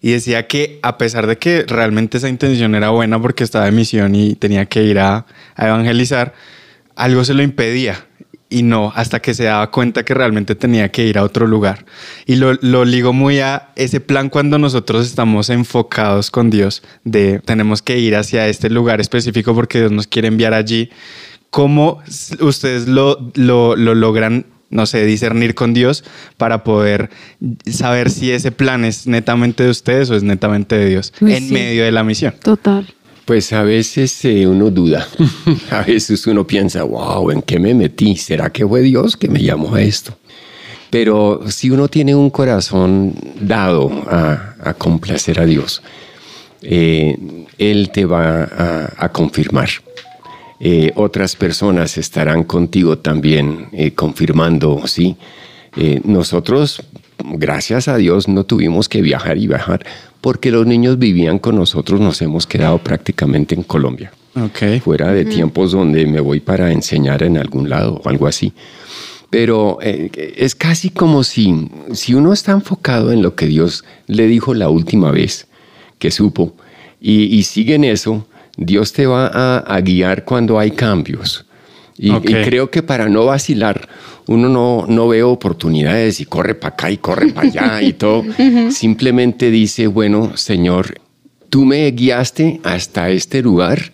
y 0.01 0.11
decía 0.11 0.47
que 0.47 0.79
a 0.83 0.97
pesar 0.97 1.27
de 1.27 1.37
que 1.37 1.63
realmente 1.67 2.17
esa 2.17 2.29
intención 2.29 2.75
era 2.75 2.89
buena 2.89 3.21
porque 3.21 3.43
estaba 3.43 3.65
de 3.65 3.71
misión 3.71 4.15
y 4.15 4.35
tenía 4.35 4.65
que 4.65 4.83
ir 4.83 4.99
a, 4.99 5.25
evangelizar, 5.57 6.33
algo 6.95 7.23
se 7.23 7.33
lo 7.33 7.43
impedía 7.43 8.05
y 8.49 8.63
no 8.63 8.93
hasta 8.95 9.19
que 9.19 9.33
se 9.33 9.43
daba 9.43 9.69
cuenta 9.71 10.05
que 10.05 10.13
realmente 10.13 10.55
tenía 10.55 10.89
que 10.89 11.05
ir 11.05 11.17
a 11.17 11.23
otro 11.23 11.47
lugar. 11.47 11.85
Y 12.25 12.35
lo, 12.35 12.53
lo 12.61 12.85
ligo 12.85 13.11
muy 13.11 13.39
a 13.39 13.69
ese 13.75 13.99
plan 13.99 14.29
cuando 14.29 14.57
nosotros 14.57 15.05
estamos 15.05 15.49
enfocados 15.49 16.31
con 16.31 16.49
Dios 16.49 16.83
de 17.03 17.39
tenemos 17.39 17.81
que 17.81 17.97
ir 17.99 18.15
hacia 18.15 18.47
este 18.47 18.69
lugar 18.69 19.01
específico 19.01 19.53
porque 19.53 19.79
Dios 19.79 19.91
nos 19.91 20.07
quiere 20.07 20.27
enviar 20.27 20.53
allí. 20.53 20.89
¿Cómo 21.49 21.99
ustedes 22.39 22.87
lo, 22.87 23.31
lo, 23.35 23.75
lo 23.75 23.95
logran, 23.95 24.45
no 24.69 24.85
sé, 24.85 25.05
discernir 25.05 25.55
con 25.55 25.73
Dios 25.73 26.03
para 26.37 26.63
poder 26.63 27.09
saber 27.65 28.09
si 28.09 28.31
ese 28.31 28.51
plan 28.51 28.83
es 28.85 29.07
netamente 29.07 29.63
de 29.63 29.69
ustedes 29.69 30.09
o 30.09 30.15
es 30.15 30.23
netamente 30.23 30.77
de 30.77 30.89
Dios 30.89 31.13
Uy, 31.21 31.33
en 31.33 31.47
sí. 31.47 31.53
medio 31.53 31.83
de 31.85 31.91
la 31.91 32.03
misión? 32.03 32.33
Total. 32.43 32.85
Pues 33.25 33.51
a 33.53 33.63
veces 33.63 34.23
eh, 34.25 34.47
uno 34.47 34.69
duda, 34.69 35.07
a 35.71 35.81
veces 35.83 36.25
uno 36.27 36.45
piensa, 36.47 36.83
wow, 36.83 37.31
¿en 37.31 37.41
qué 37.41 37.59
me 37.59 37.73
metí? 37.73 38.15
¿Será 38.15 38.49
que 38.51 38.65
fue 38.65 38.81
Dios 38.81 39.17
que 39.17 39.27
me 39.29 39.41
llamó 39.41 39.75
a 39.75 39.81
esto? 39.81 40.17
Pero 40.89 41.41
si 41.49 41.69
uno 41.69 41.89
tiene 41.89 42.15
un 42.15 42.29
corazón 42.29 43.13
dado 43.41 43.91
a, 44.09 44.55
a 44.63 44.73
complacer 44.73 45.39
a 45.41 45.45
Dios, 45.45 45.81
eh, 46.61 47.17
Él 47.57 47.89
te 47.91 48.05
va 48.05 48.43
a, 48.43 48.93
a 48.97 49.09
confirmar. 49.11 49.69
Eh, 50.59 50.91
otras 50.95 51.35
personas 51.35 51.97
estarán 51.97 52.43
contigo 52.43 52.97
también 52.97 53.67
eh, 53.71 53.91
confirmando, 53.91 54.87
¿sí? 54.87 55.15
Eh, 55.75 56.01
nosotros, 56.03 56.81
gracias 57.23 57.87
a 57.87 57.97
Dios, 57.97 58.27
no 58.27 58.43
tuvimos 58.43 58.89
que 58.89 59.01
viajar 59.01 59.37
y 59.37 59.45
viajar 59.45 59.85
porque 60.21 60.49
los 60.49 60.65
niños 60.65 60.97
vivían 60.97 61.37
con 61.37 61.55
nosotros, 61.55 62.01
nos 62.01 62.21
hemos 62.21 62.47
quedado 62.47 62.79
prácticamente 62.79 63.53
en 63.53 63.61
Colombia, 63.61 64.11
fuera 64.83 65.11
de 65.11 65.25
tiempos 65.25 65.71
donde 65.71 66.05
me 66.07 66.19
voy 66.19 66.39
para 66.39 66.71
enseñar 66.71 67.23
en 67.23 67.37
algún 67.37 67.69
lado 67.69 68.01
o 68.03 68.09
algo 68.09 68.27
así. 68.27 68.53
Pero 69.29 69.77
eh, 69.81 70.09
es 70.35 70.55
casi 70.55 70.89
como 70.89 71.23
si, 71.23 71.69
si 71.93 72.13
uno 72.13 72.33
está 72.33 72.53
enfocado 72.53 73.11
en 73.11 73.21
lo 73.21 73.35
que 73.35 73.45
Dios 73.45 73.85
le 74.07 74.25
dijo 74.25 74.53
la 74.53 74.69
última 74.69 75.11
vez 75.11 75.47
que 75.99 76.11
supo 76.11 76.55
y, 76.99 77.23
y 77.23 77.43
sigue 77.43 77.75
en 77.75 77.83
eso, 77.83 78.25
Dios 78.57 78.91
te 78.91 79.05
va 79.05 79.27
a, 79.27 79.59
a 79.59 79.81
guiar 79.81 80.25
cuando 80.25 80.59
hay 80.59 80.71
cambios. 80.71 81.45
Y, 81.97 82.11
creo 82.11 82.69
que 82.69 82.83
para 82.83 83.09
no 83.09 83.25
vacilar, 83.25 83.87
uno 84.27 84.49
no, 84.49 84.85
no 84.87 85.07
ve 85.07 85.23
oportunidades 85.23 86.19
y 86.19 86.25
corre 86.25 86.53
para 86.53 86.73
acá 86.73 86.91
y 86.91 86.97
corre 86.97 87.29
para 87.29 87.47
allá 87.47 87.81
y 87.81 87.93
todo. 87.93 88.23
Simplemente 88.69 89.49
dice, 89.49 89.87
bueno, 89.87 90.37
Señor, 90.37 90.99
tú 91.49 91.65
me 91.65 91.89
guiaste 91.91 92.59
hasta 92.63 93.09
este 93.09 93.41
lugar 93.41 93.91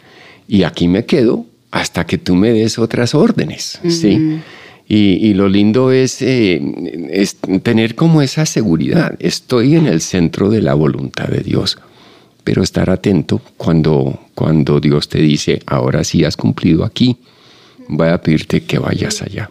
y 0.47 0.63
aquí 0.63 0.87
me 0.87 1.05
quedo 1.05 1.45
hasta 1.71 2.05
que 2.05 2.17
tú 2.17 2.35
me 2.35 2.51
des 2.51 2.77
otras 2.77 3.15
órdenes. 3.15 3.79
¿sí? 3.87 4.41
Y, 4.87 4.97
y 5.25 5.33
lo 5.33 5.47
lindo 5.47 5.93
es, 5.93 6.21
eh, 6.21 6.61
es 7.09 7.37
tener 7.63 7.95
como 7.95 8.21
esa 8.21 8.45
seguridad. 8.45 9.15
Estoy 9.19 9.75
en 9.75 9.87
el 9.87 10.01
centro 10.01 10.49
de 10.49 10.61
la 10.61 10.73
voluntad 10.73 11.29
de 11.29 11.39
Dios 11.39 11.77
pero 12.43 12.63
estar 12.63 12.89
atento 12.89 13.41
cuando, 13.57 14.19
cuando 14.35 14.79
Dios 14.79 15.07
te 15.09 15.19
dice, 15.19 15.61
ahora 15.65 16.03
sí 16.03 16.23
has 16.23 16.37
cumplido 16.37 16.83
aquí, 16.83 17.17
voy 17.87 18.09
a 18.09 18.21
pedirte 18.21 18.63
que 18.63 18.79
vayas 18.79 19.21
allá. 19.21 19.49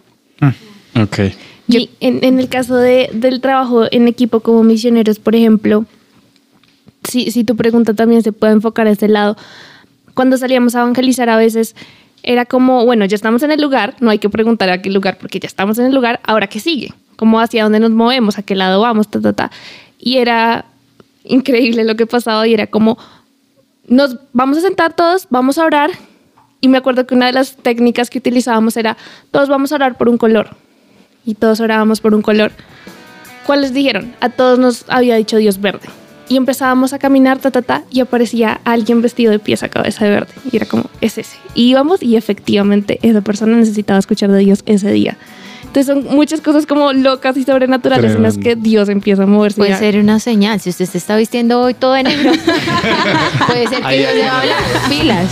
Ok. 0.95 1.19
Y 1.67 1.89
en, 1.99 2.23
en 2.23 2.39
el 2.39 2.49
caso 2.49 2.75
de, 2.75 3.09
del 3.13 3.41
trabajo 3.41 3.85
en 3.91 4.07
equipo 4.07 4.41
como 4.41 4.63
misioneros, 4.63 5.19
por 5.19 5.35
ejemplo, 5.35 5.85
si, 7.03 7.31
si 7.31 7.43
tu 7.43 7.55
pregunta 7.55 7.93
también 7.93 8.21
se 8.21 8.31
puede 8.31 8.53
enfocar 8.53 8.87
a 8.87 8.91
ese 8.91 9.07
lado, 9.07 9.37
cuando 10.13 10.37
salíamos 10.37 10.75
a 10.75 10.81
evangelizar 10.81 11.29
a 11.29 11.37
veces 11.37 11.75
era 12.21 12.45
como, 12.45 12.85
bueno, 12.85 13.05
ya 13.05 13.15
estamos 13.15 13.43
en 13.43 13.51
el 13.51 13.61
lugar, 13.61 13.95
no 13.99 14.09
hay 14.09 14.19
que 14.19 14.29
preguntar 14.29 14.69
a 14.69 14.81
qué 14.81 14.89
lugar 14.89 15.17
porque 15.17 15.39
ya 15.39 15.47
estamos 15.47 15.77
en 15.79 15.85
el 15.87 15.95
lugar, 15.95 16.19
ahora 16.23 16.47
qué 16.47 16.59
sigue, 16.59 16.93
como 17.15 17.39
hacia 17.39 17.63
dónde 17.63 17.79
nos 17.79 17.91
movemos, 17.91 18.37
a 18.37 18.43
qué 18.43 18.55
lado 18.55 18.81
vamos, 18.81 19.09
ta, 19.09 19.19
ta, 19.19 19.33
ta. 19.33 19.51
Y 19.99 20.17
era 20.17 20.65
increíble 21.23 21.83
lo 21.83 21.95
que 21.95 22.07
pasaba 22.07 22.47
y 22.47 22.53
era 22.53 22.67
como, 22.67 22.97
nos 23.87 24.17
vamos 24.33 24.57
a 24.57 24.61
sentar 24.61 24.93
todos, 24.93 25.27
vamos 25.29 25.57
a 25.57 25.65
orar. 25.65 25.91
Y 26.61 26.69
me 26.69 26.77
acuerdo 26.77 27.05
que 27.05 27.15
una 27.15 27.25
de 27.25 27.33
las 27.33 27.57
técnicas 27.57 28.09
que 28.09 28.19
utilizábamos 28.19 28.77
era, 28.77 28.95
todos 29.31 29.49
vamos 29.49 29.71
a 29.71 29.75
orar 29.75 29.97
por 29.97 30.07
un 30.07 30.17
color. 30.17 30.55
Y 31.25 31.35
todos 31.35 31.59
orábamos 31.59 31.99
por 31.99 32.15
un 32.15 32.21
color. 32.21 32.51
¿Cuáles 33.45 33.73
dijeron? 33.73 34.15
A 34.21 34.29
todos 34.29 34.59
nos 34.59 34.85
había 34.87 35.15
dicho 35.15 35.37
Dios 35.37 35.59
verde. 35.59 35.89
Y 36.29 36.37
empezábamos 36.37 36.93
a 36.93 36.99
caminar, 36.99 37.39
ta, 37.39 37.51
ta, 37.51 37.61
ta, 37.61 37.83
y 37.91 37.99
aparecía 37.99 38.61
alguien 38.63 39.01
vestido 39.01 39.31
de 39.31 39.39
pies 39.39 39.61
a 39.63 39.69
cabeza 39.69 40.05
de 40.05 40.11
verde. 40.11 40.33
Y 40.49 40.55
era 40.55 40.65
como, 40.65 40.85
es 41.01 41.17
ese. 41.17 41.35
Y 41.53 41.69
íbamos 41.69 42.01
y 42.01 42.15
efectivamente 42.15 42.97
esa 43.01 43.19
persona 43.19 43.57
necesitaba 43.57 43.99
escuchar 43.99 44.31
de 44.31 44.39
Dios 44.39 44.63
ese 44.65 44.89
día. 44.91 45.17
Entonces 45.75 45.87
son 45.87 46.15
muchas 46.15 46.39
cosas 46.39 46.67
como 46.67 46.93
locas 46.93 47.35
y 47.35 47.43
sobrenaturales 47.43 48.13
en 48.15 48.21
las 48.21 48.37
que. 48.37 48.55
Dios 48.55 48.89
empieza 48.89 49.23
a 49.23 49.25
moverse. 49.25 49.57
Puede 49.57 49.71
Ya- 49.71 49.79
ser 49.79 49.97
una 49.97 50.19
señal. 50.19 50.59
Si 50.59 50.69
usted 50.69 50.85
se 50.85 50.99
está 50.99 51.15
vistiendo 51.17 51.59
hoy 51.61 51.73
todo 51.73 51.93
de 51.93 52.03
negro, 52.03 52.31
puede 53.47 53.67
ser 53.67 53.81
que 53.81 53.97
Dios 53.97 54.13
le 54.13 54.23
ay. 54.23 54.29
habla 54.29 54.55
pilas. 54.87 55.31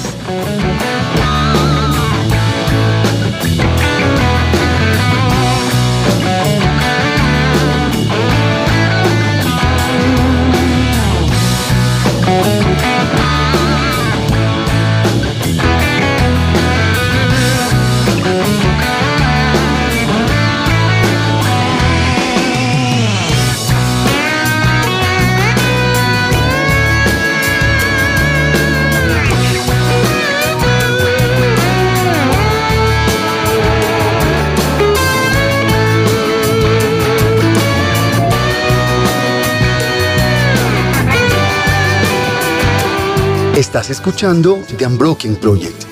Escuchando 43.92 44.60
The 44.78 44.88
Unbroken 44.88 45.36
Project. 45.36 45.84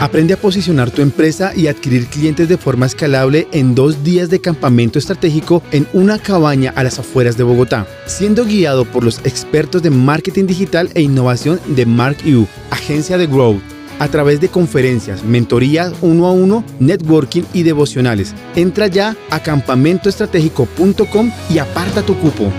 Aprende 0.00 0.34
a 0.34 0.36
posicionar 0.36 0.92
tu 0.92 1.02
empresa 1.02 1.52
y 1.56 1.66
adquirir 1.66 2.06
clientes 2.06 2.48
de 2.48 2.56
forma 2.56 2.86
escalable 2.86 3.48
en 3.52 3.74
dos 3.74 4.04
días 4.04 4.30
de 4.30 4.40
campamento 4.40 4.98
estratégico 4.98 5.60
en 5.72 5.88
una 5.92 6.18
cabaña 6.20 6.72
a 6.76 6.84
las 6.84 7.00
afueras 7.00 7.36
de 7.36 7.42
Bogotá, 7.42 7.84
siendo 8.06 8.44
guiado 8.44 8.84
por 8.84 9.02
los 9.02 9.18
expertos 9.24 9.82
de 9.82 9.90
marketing 9.90 10.46
digital 10.46 10.88
e 10.94 11.02
innovación 11.02 11.60
de 11.66 11.84
Mark 11.84 12.18
U, 12.26 12.46
agencia 12.70 13.18
de 13.18 13.26
Growth, 13.26 13.60
a 13.98 14.06
través 14.06 14.40
de 14.40 14.48
conferencias, 14.48 15.24
mentorías 15.24 15.92
uno 16.00 16.26
a 16.26 16.30
uno, 16.30 16.64
networking 16.78 17.42
y 17.52 17.64
devocionales. 17.64 18.34
Entra 18.54 18.86
ya 18.86 19.16
a 19.30 19.42
campamentoestratégico.com 19.42 21.32
y 21.50 21.58
aparta 21.58 22.02
tu 22.02 22.16
cupo. 22.18 22.52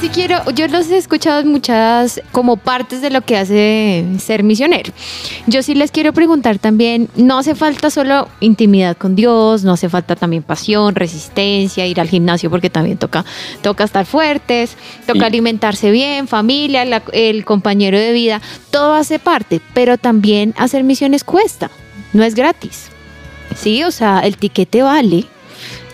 Sí 0.00 0.08
quiero, 0.08 0.38
yo 0.52 0.66
los 0.68 0.88
he 0.90 0.96
escuchado 0.96 1.40
en 1.40 1.48
muchas 1.48 2.22
como 2.32 2.56
partes 2.56 3.02
de 3.02 3.10
lo 3.10 3.20
que 3.20 3.36
hace 3.36 4.04
ser 4.18 4.42
misionero. 4.42 4.92
Yo 5.46 5.62
sí 5.62 5.74
les 5.74 5.90
quiero 5.90 6.14
preguntar 6.14 6.58
también, 6.58 7.08
no 7.16 7.38
hace 7.38 7.54
falta 7.54 7.90
solo 7.90 8.28
intimidad 8.40 8.96
con 8.96 9.14
Dios, 9.14 9.62
no 9.62 9.72
hace 9.72 9.90
falta 9.90 10.16
también 10.16 10.42
pasión, 10.42 10.94
resistencia, 10.94 11.86
ir 11.86 12.00
al 12.00 12.08
gimnasio 12.08 12.48
porque 12.48 12.70
también 12.70 12.96
toca, 12.96 13.26
toca 13.62 13.84
estar 13.84 14.06
fuertes, 14.06 14.74
toca 15.06 15.18
Y- 15.20 15.24
alimentarse 15.24 15.90
bien, 15.90 16.28
familia, 16.28 16.84
la- 16.86 17.02
el 17.12 17.44
compañero 17.44 17.98
de 17.98 18.12
vida, 18.12 18.40
todo 18.70 18.94
hace 18.94 19.18
parte, 19.18 19.60
pero 19.74 19.98
también 19.98 20.54
hacer 20.56 20.82
misiones 20.82 21.24
cuesta, 21.24 21.70
no 22.14 22.24
es 22.24 22.34
gratis. 22.34 22.86
Sí, 23.54 23.84
o 23.84 23.90
sea, 23.90 24.20
el 24.20 24.38
tiquete 24.38 24.80
vale, 24.82 25.24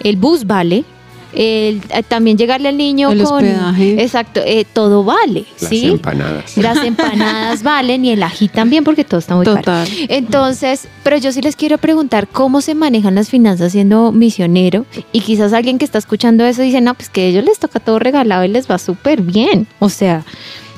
el 0.05 0.17
bus 0.17 0.47
vale, 0.47 0.85
el, 1.33 1.83
eh, 1.91 2.03
también 2.07 2.39
llegarle 2.39 2.69
al 2.69 2.77
niño 2.77 3.11
El 3.11 3.23
con 3.25 3.37
hospedaje. 3.37 4.03
exacto, 4.03 4.41
eh, 4.45 4.65
todo 4.73 5.05
vale, 5.05 5.45
Las 5.61 5.71
¿sí? 5.71 5.87
empanadas. 5.87 6.57
Las 6.57 6.85
empanadas 6.85 7.63
valen 7.63 8.05
y 8.05 8.11
el 8.11 8.23
ají 8.23 8.49
también 8.49 8.85
porque 8.85 9.05
todo 9.05 9.19
está 9.21 9.37
muy 9.37 9.45
caro. 9.45 9.59
Total. 9.59 9.89
Entonces, 10.09 10.89
pero 11.03 11.17
yo 11.17 11.33
sí 11.33 11.43
les 11.43 11.57
quiero 11.57 11.79
preguntar 11.79 12.29
cómo 12.29 12.61
se 12.61 12.75
manejan 12.75 13.15
las 13.15 13.29
finanzas 13.29 13.73
siendo 13.73 14.13
misionero 14.13 14.87
y 15.13 15.21
quizás 15.21 15.53
alguien 15.53 15.79
que 15.79 15.85
está 15.85 15.99
escuchando 15.99 16.45
eso 16.45 16.63
dice, 16.63 16.81
no, 16.81 16.95
pues 16.95 17.09
que 17.09 17.23
a 17.23 17.25
ellos 17.27 17.45
les 17.45 17.59
toca 17.59 17.81
todo 17.81 17.99
regalado 17.99 18.45
y 18.45 18.49
les 18.49 18.71
va 18.71 18.79
súper 18.79 19.23
bien. 19.23 19.67
O 19.79 19.89
sea, 19.89 20.25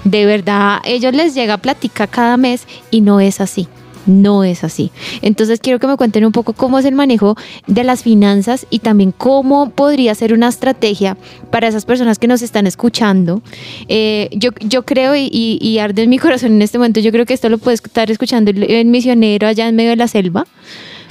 de 0.04 0.26
verdad, 0.26 0.78
ellos 0.84 1.12
les 1.14 1.34
llega 1.34 1.56
plática 1.58 2.06
cada 2.06 2.36
mes 2.36 2.66
y 2.90 3.00
no 3.00 3.20
es 3.20 3.40
así. 3.40 3.68
No 4.08 4.42
es 4.42 4.64
así. 4.64 4.90
Entonces 5.20 5.60
quiero 5.60 5.78
que 5.78 5.86
me 5.86 5.96
cuenten 5.96 6.24
un 6.24 6.32
poco 6.32 6.54
cómo 6.54 6.78
es 6.78 6.86
el 6.86 6.94
manejo 6.94 7.36
de 7.66 7.84
las 7.84 8.02
finanzas 8.02 8.66
y 8.70 8.78
también 8.78 9.12
cómo 9.12 9.68
podría 9.70 10.14
ser 10.14 10.32
una 10.32 10.48
estrategia 10.48 11.18
para 11.50 11.68
esas 11.68 11.84
personas 11.84 12.18
que 12.18 12.26
nos 12.26 12.40
están 12.40 12.66
escuchando. 12.66 13.42
Eh, 13.86 14.30
yo, 14.32 14.50
yo 14.60 14.84
creo 14.86 15.14
y, 15.14 15.78
arde 15.78 16.04
en 16.04 16.10
mi 16.10 16.18
corazón 16.18 16.52
en 16.52 16.62
este 16.62 16.78
momento, 16.78 17.00
yo 17.00 17.12
creo 17.12 17.26
que 17.26 17.34
esto 17.34 17.50
lo 17.50 17.58
puede 17.58 17.74
estar 17.74 18.10
escuchando 18.10 18.50
el, 18.50 18.86
misionero 18.86 19.46
allá 19.46 19.68
en 19.68 19.76
medio 19.76 19.90
de 19.90 19.96
la 19.96 20.08
selva, 20.08 20.46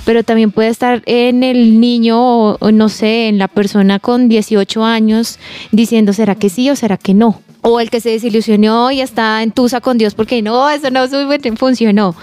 pero 0.03 0.23
también 0.23 0.49
puede 0.51 0.69
estar 0.69 1.03
en 1.05 1.43
el 1.43 1.79
niño 1.79 2.17
o, 2.19 2.57
o 2.59 2.71
no 2.71 2.89
sé, 2.89 3.27
en 3.27 3.37
la 3.37 3.47
persona 3.47 3.99
con 3.99 4.27
18 4.27 4.83
años 4.83 5.37
diciendo, 5.71 6.13
¿será 6.13 6.33
que 6.33 6.49
sí 6.49 6.69
o 6.71 6.75
será 6.75 6.97
que 6.97 7.13
no? 7.13 7.41
O 7.69 7.79
el 7.79 7.89
que 7.89 7.99
se 7.99 8.09
desilusionó 8.09 8.91
y 8.91 9.01
está 9.01 9.43
en 9.43 9.51
tusa 9.51 9.81
con 9.81 9.97
Dios 9.97 10.13
porque 10.15 10.41
no, 10.41 10.69
eso 10.69 10.89
no 10.89 11.05
funcionó. 11.57 12.15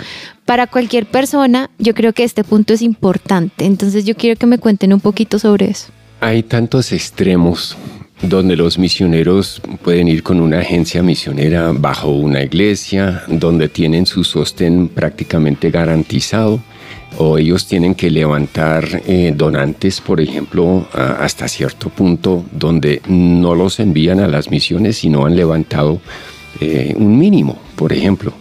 Para 0.45 0.67
cualquier 0.67 1.07
persona, 1.07 1.71
yo 1.79 1.95
creo 1.95 2.13
que 2.13 2.25
este 2.25 2.45
punto 2.45 2.73
es 2.73 2.83
importante. 2.83 3.65
Entonces 3.65 4.05
yo 4.05 4.15
quiero 4.15 4.39
que 4.39 4.47
me 4.47 4.59
cuenten 4.59 4.93
un 4.93 5.01
poquito 5.01 5.39
sobre 5.39 5.71
eso. 5.71 5.89
Hay 6.21 6.43
tantos 6.43 6.93
extremos 6.93 7.77
donde 8.23 8.57
los 8.57 8.79
misioneros 8.79 9.61
pueden 9.83 10.09
ir 10.09 10.23
con 10.23 10.41
una 10.41 10.61
agencia 10.61 11.03
misionera 11.03 11.73
bajo 11.73 12.09
una 12.09 12.43
iglesia, 12.43 13.23
donde 13.29 13.69
tienen 13.69 14.07
su 14.07 14.25
sostén 14.25 14.89
prácticamente 14.89 15.71
garantizado, 15.71 16.61
o 17.19 17.39
ellos 17.39 17.67
tienen 17.67 17.95
que 17.95 18.11
levantar 18.11 19.03
eh, 19.07 19.33
donantes, 19.37 20.01
por 20.01 20.21
ejemplo, 20.21 20.87
a- 20.93 21.25
hasta 21.25 21.47
cierto 21.49 21.89
punto, 21.89 22.45
donde 22.53 23.01
no 23.09 23.55
los 23.55 23.79
envían 23.81 24.21
a 24.21 24.29
las 24.29 24.51
misiones, 24.51 24.99
sino 24.99 25.25
han 25.27 25.37
levantado 25.37 26.01
eh, 26.61 26.95
un 26.97 27.19
mínimo, 27.19 27.59
por 27.77 27.93
ejemplo. 27.93 28.33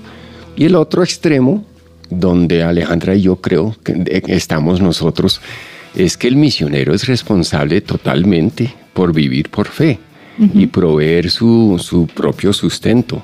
Y 0.55 0.65
el 0.65 0.75
otro 0.75 1.03
extremo, 1.03 1.65
donde 2.09 2.63
Alejandra 2.63 3.15
y 3.15 3.21
yo 3.21 3.37
creo 3.37 3.75
que 3.83 4.21
estamos 4.27 4.81
nosotros, 4.81 5.41
es 5.95 6.17
que 6.17 6.27
el 6.27 6.35
misionero 6.35 6.93
es 6.93 7.07
responsable 7.07 7.81
totalmente 7.81 8.73
por 8.93 9.13
vivir 9.13 9.49
por 9.49 9.67
fe 9.67 9.99
y 10.55 10.65
proveer 10.67 11.29
su, 11.29 11.77
su 11.79 12.07
propio 12.07 12.53
sustento. 12.53 13.23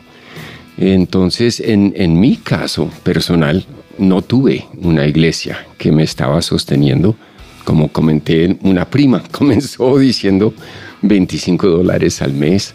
Entonces, 0.77 1.59
en, 1.59 1.93
en 1.95 2.19
mi 2.19 2.37
caso 2.37 2.89
personal, 3.03 3.65
no 3.99 4.21
tuve 4.21 4.65
una 4.81 5.05
iglesia 5.05 5.67
que 5.77 5.91
me 5.91 6.03
estaba 6.03 6.41
sosteniendo. 6.41 7.15
Como 7.63 7.89
comenté, 7.89 8.57
una 8.61 8.89
prima 8.89 9.23
comenzó 9.31 9.97
diciendo 9.97 10.53
25 11.01 11.67
dólares 11.67 12.21
al 12.21 12.33
mes, 12.33 12.73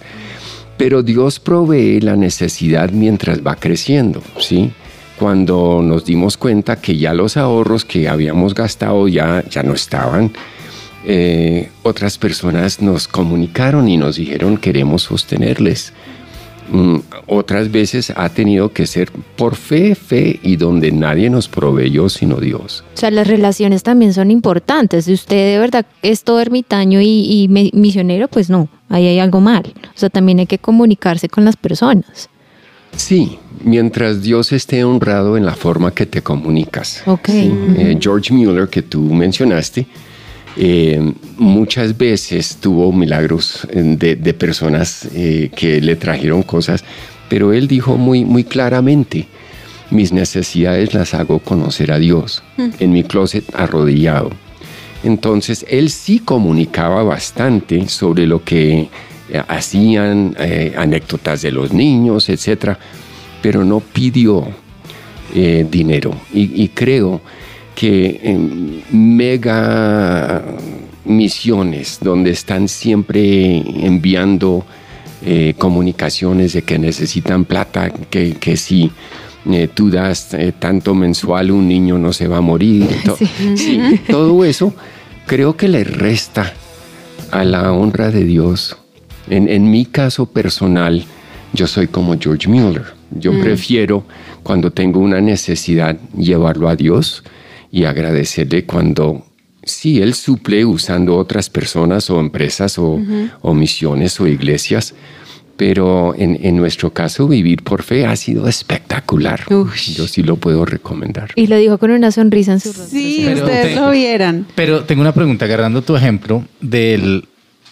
pero 0.77 1.03
Dios 1.03 1.41
provee 1.41 2.01
la 2.01 2.17
necesidad 2.17 2.91
mientras 2.91 3.45
va 3.45 3.57
creciendo, 3.57 4.23
¿sí? 4.39 4.73
Cuando 5.19 5.81
nos 5.83 6.05
dimos 6.05 6.37
cuenta 6.37 6.77
que 6.77 6.97
ya 6.97 7.15
los 7.15 7.37
ahorros 7.37 7.85
que 7.85 8.09
habíamos 8.09 8.55
gastado 8.55 9.07
ya, 9.07 9.45
ya 9.49 9.63
no 9.63 9.75
estaban, 9.75 10.33
eh, 11.07 11.69
otras 11.83 12.19
personas 12.19 12.81
nos 12.81 13.07
comunicaron 13.09 13.89
y 13.89 13.97
nos 13.97 14.17
dijeron 14.17 14.57
queremos 14.57 15.03
sostenerles. 15.03 15.93
Mm, 16.70 16.96
otras 17.27 17.70
veces 17.70 18.12
ha 18.16 18.29
tenido 18.29 18.72
que 18.72 18.87
ser 18.87 19.11
por 19.37 19.55
fe, 19.57 19.94
fe 19.94 20.40
y 20.42 20.57
donde 20.57 20.92
nadie 20.92 21.29
nos 21.31 21.48
proveyó 21.48 22.09
sino 22.09 22.37
Dios. 22.37 22.85
O 22.94 22.96
sea, 22.96 23.11
las 23.11 23.27
relaciones 23.27 23.83
también 23.83 24.14
son 24.14 24.31
importantes. 24.31 25.05
Si 25.05 25.12
usted 25.12 25.53
de 25.53 25.59
verdad 25.59 25.87
es 26.03 26.24
todo 26.24 26.40
ermitaño 26.40 27.00
y, 27.03 27.48
misionero, 27.74 28.29
pues 28.29 28.50
no, 28.50 28.68
ahí 28.88 29.07
hay 29.07 29.18
algo 29.18 29.40
mal. 29.40 29.72
O 29.94 29.98
sea, 29.98 30.09
también 30.09 30.38
hay 30.38 30.46
que 30.46 30.59
comunicarse 30.59 31.29
con 31.29 31.44
las 31.44 31.57
personas. 31.57 32.31
Sí, 32.96 33.38
mientras 33.62 34.22
Dios 34.22 34.53
esté 34.53 34.85
honrado 34.85 35.37
en 35.37 35.44
la 35.44 35.55
forma 35.55 35.92
que 35.92 36.07
te 36.07 36.22
comunicas. 36.22 37.03
Ok. 37.07 37.27
Sí, 37.27 37.53
eh, 37.77 37.98
George 38.00 38.33
Mueller, 38.33 38.68
que 38.68 38.83
tú 38.83 39.00
mencionaste, 39.00 39.87
eh, 40.57 41.12
muchas 41.37 41.97
veces 41.97 42.59
tuvo 42.61 42.93
milagros 42.93 43.67
eh, 43.71 43.83
de, 43.99 44.17
de 44.17 44.35
personas 44.35 45.09
eh, 45.14 45.51
que 45.55 45.81
le 45.81 45.97
trajeron 45.97 46.43
cosas, 46.43 46.85
pero 47.29 47.53
él 47.53 47.67
dijo 47.67 47.97
muy, 47.97 48.25
muy 48.25 48.45
claramente, 48.45 49.27
mis 49.90 50.12
necesidades 50.12 50.95
las 50.95 51.14
hago 51.14 51.40
conocer 51.40 51.93
a 51.93 51.99
Dios, 51.99 52.43
en 52.57 52.93
mi 52.93 53.05
closet 53.05 53.45
arrodillado. 53.55 54.31
Entonces, 55.03 55.67
él 55.69 55.90
sí 55.90 56.21
comunicaba 56.21 57.03
bastante 57.03 57.88
sobre 57.88 58.27
lo 58.27 58.43
que 58.43 58.88
hacían, 59.49 60.35
eh, 60.38 60.73
anécdotas 60.77 61.43
de 61.43 61.53
los 61.53 61.73
niños, 61.73 62.29
etcétera, 62.29 62.79
pero 63.43 63.64
no 63.64 63.81
pidió 63.81 64.47
dinero. 65.35 66.12
Y, 66.33 66.62
y 66.62 66.69
creo 66.69 67.21
que 67.75 68.83
mega 68.91 70.43
misiones 71.05 71.99
donde 72.01 72.31
están 72.31 72.69
siempre 72.69 73.57
enviando 73.87 74.65
eh, 75.25 75.55
comunicaciones 75.59 76.53
de 76.53 76.63
que 76.63 76.79
necesitan 76.79 77.45
plata, 77.45 77.91
que, 77.91 78.35
que 78.35 78.57
si 78.57 78.91
eh, 79.51 79.69
tú 79.73 79.91
das 79.91 80.33
eh, 80.35 80.53
tanto 80.59 80.95
mensual, 80.95 81.51
un 81.51 81.69
niño 81.69 81.99
no 81.99 82.13
se 82.13 82.29
va 82.29 82.39
a 82.39 82.41
morir. 82.41 82.87
To- 83.05 83.17
sí, 83.57 83.81
todo 84.09 84.45
eso 84.45 84.73
creo 85.27 85.57
que 85.57 85.69
le 85.69 85.85
resta 85.85 86.53
a 87.31 87.45
la 87.45 87.73
honra 87.73 88.11
de 88.11 88.25
Dios. 88.25 88.77
En, 89.29 89.49
en 89.49 89.71
mi 89.71 89.87
caso 89.87 90.27
personal, 90.27 91.05
yo 91.53 91.67
soy 91.67 91.87
como 91.89 92.17
George 92.19 92.49
Mueller. 92.49 92.85
Yo 93.11 93.33
prefiero, 93.41 94.05
cuando 94.43 94.71
tengo 94.71 95.01
una 95.01 95.21
necesidad, 95.21 95.97
llevarlo 96.17 96.69
a 96.69 96.77
Dios 96.77 97.23
y 97.75 97.87
agradecerle 97.87 98.65
cuando 98.65 99.27
sí, 99.65 100.01
Él 100.01 100.15
suple 100.15 100.65
usando 100.65 101.17
otras 101.17 101.51
personas 101.51 102.09
o 102.09 102.21
empresas 102.21 102.79
o, 102.79 103.01
o 103.41 103.53
misiones 103.55 104.21
o 104.21 104.29
iglesias. 104.29 104.95
Pero 105.57 106.15
en, 106.17 106.39
en 106.43 106.57
nuestro 106.57 106.93
caso, 106.93 107.27
vivir 107.29 107.63
por 107.63 107.83
fe 107.83 108.07
ha 108.07 108.15
sido 108.17 108.47
espectacular. 108.49 109.45
Yo 109.49 110.07
sí 110.09 110.23
lo 110.23 110.37
puedo 110.37 110.65
recomendar. 110.65 111.31
Y 111.37 111.47
lo 111.49 111.57
dijo 111.57 111.79
con 111.79 111.91
una 111.93 112.11
sonrisa 112.13 112.53
en 112.53 112.61
su 112.61 112.69
rostro. 112.73 112.87
Sí, 112.87 113.23
Pero 113.25 113.45
ustedes 113.45 113.75
te- 113.75 113.81
lo 113.81 113.91
vieran. 113.91 114.47
Pero 114.57 114.85
tengo 114.85 115.01
una 115.03 115.13
pregunta, 115.15 115.45
agarrando 115.45 115.83
tu 115.83 115.97
ejemplo 115.97 116.45
del 116.61 117.27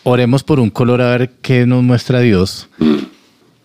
oremos 0.05 0.43
por 0.45 0.59
un 0.61 0.71
color 0.71 1.01
a 1.03 1.17
ver 1.17 1.31
qué 1.43 1.65
nos 1.67 1.83
muestra 1.85 2.21
Dios. 2.21 2.69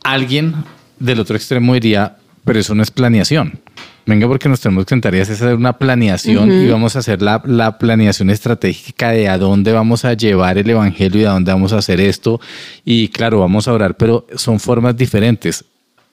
Alguien 0.04 0.54
del 1.00 1.19
otro 1.19 1.36
extremo 1.36 1.73
diría, 1.73 2.17
pero 2.45 2.60
eso 2.60 2.73
no 2.76 2.82
es 2.84 2.91
planeación. 2.91 3.60
Venga, 4.08 4.26
porque 4.26 4.48
nos 4.48 4.62
tenemos 4.62 4.86
que 4.86 4.89
sentar 4.91 5.13
y 5.13 5.20
hacer 5.20 5.54
una 5.54 5.74
planeación 5.74 6.50
y 6.50 6.70
vamos 6.70 6.96
a 6.96 7.00
hacer 7.00 7.22
la, 7.22 7.41
la, 7.46 7.78
planeación 7.78 8.30
estratégica 8.30 9.12
de 9.12 9.28
a 9.28 9.38
dónde 9.38 9.74
vamos 9.74 10.06
a 10.06 10.13
llevar 10.13 10.58
el 10.58 10.70
evangelio 10.70 11.22
y 11.22 11.26
a 11.26 11.32
dónde 11.32 11.52
vamos 11.52 11.74
a 11.74 11.80
hacer 11.80 12.00
esto. 12.00 12.39
Y 12.86 13.10
claro, 13.10 13.41
vamos 13.41 13.67
a 13.67 13.74
orar, 13.74 13.98
pero 13.98 14.26
son 14.36 14.62
formas 14.62 14.96
diferentes. 14.96 15.65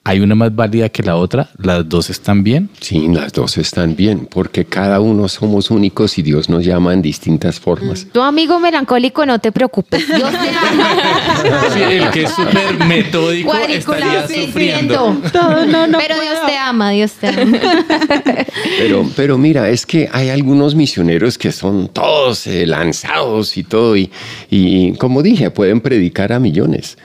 ¿Hay 0.07 0.19
una 0.19 0.35
más 0.35 0.55
válida 0.55 0.87
que 0.89 1.01
la 1.01 1.15
otra? 1.15 1.49
¿Las 1.57 1.89
dos 1.89 2.11
están 2.11 2.43
bien? 2.43 2.69
Sí, 2.79 3.07
las 3.11 3.33
dos 3.33 3.57
están 3.57 3.95
bien, 3.95 4.27
porque 4.29 4.63
cada 4.63 4.99
uno 4.99 5.27
somos 5.27 5.71
únicos 5.71 6.19
y 6.19 6.21
Dios 6.21 6.47
nos 6.47 6.63
llama 6.63 6.93
en 6.93 7.01
distintas 7.01 7.59
formas. 7.59 8.05
Tu 8.11 8.21
amigo 8.21 8.59
melancólico, 8.59 9.25
no 9.25 9.39
te 9.39 9.51
preocupes. 9.51 10.05
Dios 10.07 10.29
te 10.29 10.49
ama. 10.49 11.69
Sí, 11.73 11.81
el 11.81 12.11
que 12.11 12.21
es 12.21 12.29
súper 12.29 12.85
metódico 12.85 13.51
estaría 13.55 14.27
sufriendo. 14.27 15.17
Todo, 15.33 15.65
no, 15.65 15.87
no 15.87 15.97
pero 15.97 16.21
Dios 16.21 16.37
te 16.45 16.55
ama, 16.55 16.91
Dios 16.91 17.11
te 17.13 17.27
ama. 17.29 17.59
Pero, 18.77 19.09
pero 19.15 19.37
mira, 19.37 19.69
es 19.69 19.85
que 19.85 20.09
hay 20.11 20.29
algunos 20.29 20.75
misioneros 20.75 21.37
que 21.37 21.51
son 21.51 21.87
todos 21.87 22.45
eh, 22.47 22.65
lanzados 22.65 23.57
y 23.57 23.63
todo, 23.63 23.95
y, 23.97 24.11
y 24.49 24.93
como 24.93 25.23
dije, 25.23 25.49
pueden 25.49 25.81
predicar 25.81 26.31
a 26.31 26.39
millones. 26.39 26.97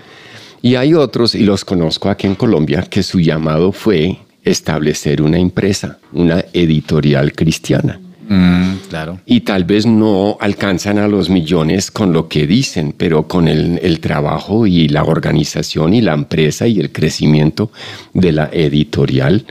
Y 0.63 0.75
hay 0.75 0.95
otros, 0.95 1.35
y 1.35 1.45
los 1.45 1.65
conozco 1.65 2.11
aquí 2.11 2.27
en 2.27 2.35
Colombia, 2.35 2.83
que 2.83 3.03
su 3.03 3.21
llamado 3.21 3.73
fue 3.73 4.19
establecer 4.45 5.23
una 5.23 5.39
empresa, 5.39 5.99
una 6.13 6.45
editorial 6.53 7.33
cristiana. 7.33 8.01
Mm, 8.29 8.75
claro. 8.89 9.21
Y 9.27 9.41
tal 9.41 9.65
vez 9.65 9.87
no 9.87 10.37
alcanzan 10.41 10.99
a 10.99 11.09
los 11.09 11.31
millones 11.31 11.91
con 11.91 12.13
lo 12.13 12.29
que 12.29 12.47
dicen, 12.47 12.95
pero 12.97 13.27
con 13.27 13.49
el, 13.49 13.81
el, 13.83 13.99
trabajo 13.99 14.67
y 14.67 14.89
la 14.89 15.03
organización 15.03 15.95
y 15.95 16.01
la 16.01 16.15
empresa 16.15 16.69
y 16.69 16.79
el 16.79 16.93
crecimiento 16.93 17.73
de 18.15 18.33
la 18.33 18.49
editorial 18.53 19.47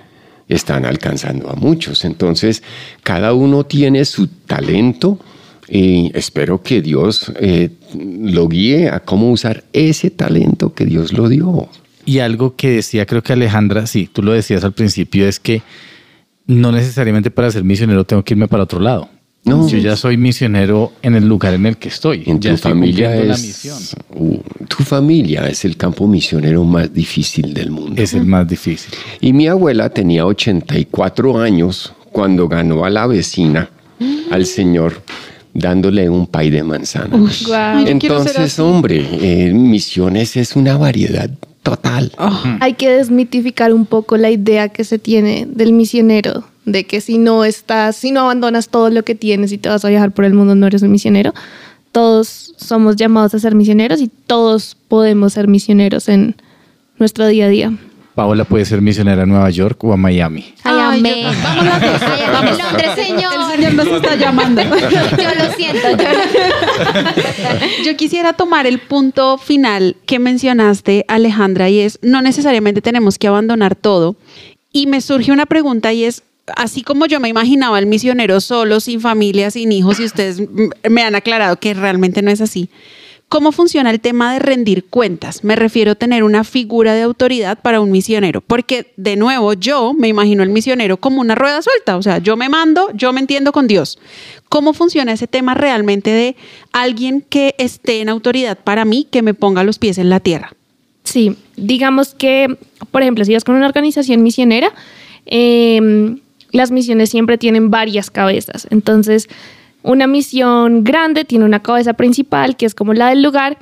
están 0.48 0.86
alcanzando 0.86 1.50
a 1.50 1.56
muchos. 1.56 2.06
Entonces, 2.06 2.64
cada 3.04 3.34
uno 3.34 3.66
tiene 3.66 4.06
su 4.06 4.28
talento 4.28 5.20
y 5.70 6.12
espero 6.16 6.62
que 6.62 6.82
Dios 6.82 7.32
eh, 7.40 7.70
lo 7.94 8.48
guíe 8.48 8.90
a 8.90 9.00
cómo 9.00 9.32
usar 9.32 9.64
ese 9.74 10.10
talento 10.10 10.74
que 10.74 10.86
Dios 10.86 11.14
lo 11.14 11.30
dio. 11.30 11.70
Y 12.06 12.20
algo 12.20 12.56
que 12.56 12.70
decía, 12.72 13.06
creo 13.06 13.22
que 13.22 13.34
Alejandra, 13.34 13.86
sí, 13.86 14.10
tú 14.12 14.24
lo 14.24 14.32
decías 14.32 14.64
al 14.64 14.74
principio, 14.74 15.28
es 15.28 15.40
que 15.40 15.62
no 16.48 16.72
necesariamente 16.72 17.30
para 17.30 17.52
ser 17.52 17.64
misionero 17.64 18.04
tengo 18.04 18.24
que 18.24 18.34
irme 18.34 18.48
para 18.48 18.64
otro 18.64 18.80
lado. 18.80 19.10
No. 19.46 19.68
Yo 19.70 19.78
ya 19.78 19.96
soy 19.96 20.18
misionero 20.18 20.92
en 21.02 21.16
el 21.16 21.28
lugar 21.28 21.54
en 21.54 21.66
el 21.66 21.78
que 21.78 21.88
estoy. 21.88 22.24
En 22.26 22.40
ya 22.40 22.52
tu 22.52 22.58
familia 22.58 23.16
es, 23.16 23.28
la 23.28 23.38
misión. 23.38 23.78
Uh, 24.16 24.40
tu 24.68 24.84
familia 24.84 25.48
es 25.48 25.64
el 25.64 25.78
campo 25.78 26.08
misionero 26.08 26.64
más 26.64 26.94
difícil 26.94 27.54
del 27.54 27.72
mundo. 27.72 28.02
Es 28.02 28.14
el 28.14 28.26
más 28.26 28.48
difícil. 28.48 28.94
Y 29.22 29.32
mi 29.32 29.48
abuela 29.48 29.90
tenía 29.90 30.26
84 30.26 31.40
años 31.40 31.94
cuando 32.12 32.48
ganó 32.48 32.84
a 32.84 32.90
la 32.90 33.08
vecina, 33.08 33.70
al 34.32 34.46
Señor 34.46 35.02
dándole 35.60 36.10
un 36.10 36.28
pay 36.28 36.50
de 36.50 36.64
manzana. 36.64 37.16
Entonces, 37.86 38.60
hombre, 38.60 39.08
eh, 39.22 39.54
misiones 39.54 40.36
es 40.38 40.56
una 40.56 40.78
variedad 40.78 41.30
total. 41.64 42.12
Ah. 42.18 42.58
Hay 42.62 42.74
que 42.74 42.90
desmitificar 42.90 43.74
un 43.74 43.86
poco 43.86 44.18
la 44.18 44.30
idea 44.30 44.70
que 44.70 44.84
se 44.84 45.00
tiene 45.00 45.46
del 45.50 45.74
misionero, 45.74 46.44
de 46.66 46.86
que 46.86 47.02
si 47.02 47.18
no 47.18 47.44
estás, 47.44 47.96
si 47.96 48.12
no 48.12 48.22
abandonas 48.22 48.70
todo 48.70 48.90
lo 48.90 49.04
que 49.04 49.16
tienes 49.16 49.52
y 49.52 49.58
te 49.58 49.70
vas 49.70 49.86
a 49.86 49.90
viajar 49.90 50.12
por 50.12 50.26
el 50.26 50.34
mundo, 50.34 50.56
no 50.56 50.68
eres 50.68 50.82
un 50.82 50.92
misionero. 50.92 51.34
Todos 51.92 52.54
somos 52.58 52.96
llamados 52.96 53.34
a 53.34 53.40
ser 53.40 53.56
misioneros 53.56 54.02
y 54.02 54.08
todos 54.08 54.78
podemos 54.88 55.34
ser 55.34 55.48
misioneros 55.48 56.08
en 56.08 56.36
nuestro 56.98 57.28
día 57.28 57.46
a 57.46 57.50
día. 57.50 57.74
Paola 58.20 58.44
puede 58.44 58.66
ser 58.66 58.82
misionera 58.82 59.24
a 59.24 59.26
Nueva 59.26 59.50
York 59.50 59.82
o 59.82 59.94
a 59.94 59.96
Miami. 59.96 60.54
Ay, 60.66 60.98
amén. 60.98 61.28
Vamos 61.42 61.64
las 61.64 61.82
dos. 61.82 62.02
Vamos 62.34 62.58
Londres, 62.58 62.90
señor. 62.96 63.32
El 63.34 63.56
señor 63.56 63.74
nos 63.76 63.88
está 63.88 64.16
llamando. 64.18 64.62
yo 64.62 65.36
lo 65.36 65.54
siento. 65.56 65.88
Yo, 65.92 66.10
lo... 66.12 67.86
yo 67.86 67.96
quisiera 67.96 68.34
tomar 68.34 68.68
el 68.68 68.80
punto 68.80 69.38
final 69.38 69.96
que 70.06 70.20
mencionaste, 70.20 71.06
Alejandra, 71.08 71.70
y 71.70 71.80
es, 71.80 71.98
no 72.02 72.22
necesariamente 72.22 72.82
tenemos 72.82 73.18
que 73.18 73.30
abandonar 73.30 73.78
todo. 73.78 74.18
Y 74.74 74.88
me 74.88 75.00
surge 75.00 75.32
una 75.32 75.46
pregunta 75.46 75.94
y 75.94 76.04
es, 76.04 76.24
así 76.58 76.84
como 76.84 77.06
yo 77.06 77.22
me 77.22 77.30
imaginaba 77.30 77.80
el 77.80 77.86
misionero 77.86 78.42
solo, 78.42 78.82
sin 78.82 79.00
familia, 79.00 79.50
sin 79.50 79.72
hijos, 79.72 79.98
y 80.02 80.04
ustedes 80.04 80.42
me 80.90 81.04
han 81.04 81.16
aclarado 81.16 81.56
que 81.58 81.74
realmente 81.74 82.22
no 82.22 82.32
es 82.32 82.42
así. 82.42 82.70
¿Cómo 83.30 83.52
funciona 83.52 83.92
el 83.92 84.00
tema 84.00 84.34
de 84.34 84.40
rendir 84.40 84.86
cuentas? 84.86 85.44
Me 85.44 85.56
refiero 85.56 85.92
a 85.92 85.96
tener 85.96 86.24
una 86.24 86.44
figura 86.44 86.96
de 86.96 87.04
autoridad 87.04 87.60
para 87.62 87.80
un 87.80 87.92
misionero, 87.92 88.42
porque 88.42 88.92
de 88.98 89.18
nuevo 89.18 89.54
yo 89.54 89.94
me 89.94 90.08
imagino 90.08 90.42
el 90.42 90.50
misionero 90.50 90.98
como 90.98 91.22
una 91.22 91.36
rueda 91.36 91.62
suelta, 91.62 91.96
o 91.98 92.02
sea, 92.02 92.18
yo 92.18 92.36
me 92.36 92.50
mando, 92.50 92.90
yo 92.96 93.14
me 93.14 93.20
entiendo 93.20 93.52
con 93.52 93.68
Dios. 93.68 94.00
¿Cómo 94.50 94.74
funciona 94.74 95.12
ese 95.12 95.28
tema 95.28 95.54
realmente 95.54 96.10
de 96.10 96.36
alguien 96.74 97.22
que 97.22 97.54
esté 97.60 98.02
en 98.02 98.10
autoridad 98.10 98.58
para 98.58 98.84
mí, 98.84 99.08
que 99.12 99.22
me 99.22 99.36
ponga 99.36 99.64
los 99.64 99.78
pies 99.78 100.00
en 100.00 100.10
la 100.10 100.20
tierra? 100.20 100.54
Sí, 101.04 101.36
digamos 101.56 102.16
que, 102.16 102.58
por 102.90 103.04
ejemplo, 103.04 103.26
si 103.26 103.36
vas 103.36 103.44
con 103.44 103.54
una 103.54 103.68
organización 103.68 104.24
misionera, 104.24 104.74
eh, 105.28 106.18
las 106.52 106.72
misiones 106.72 107.12
siempre 107.12 107.38
tienen 107.38 107.70
varias 107.70 108.10
cabezas, 108.10 108.66
entonces 108.72 109.30
una 109.84 110.08
misión 110.08 110.84
grande 110.84 111.26
tiene 111.26 111.46
una 111.46 111.62
cabeza 111.62 111.94
principal 111.94 112.58
que 112.58 112.66
es 112.66 112.76
como 112.76 112.94
la 112.94 113.10
del 113.10 113.24
lugar 113.24 113.58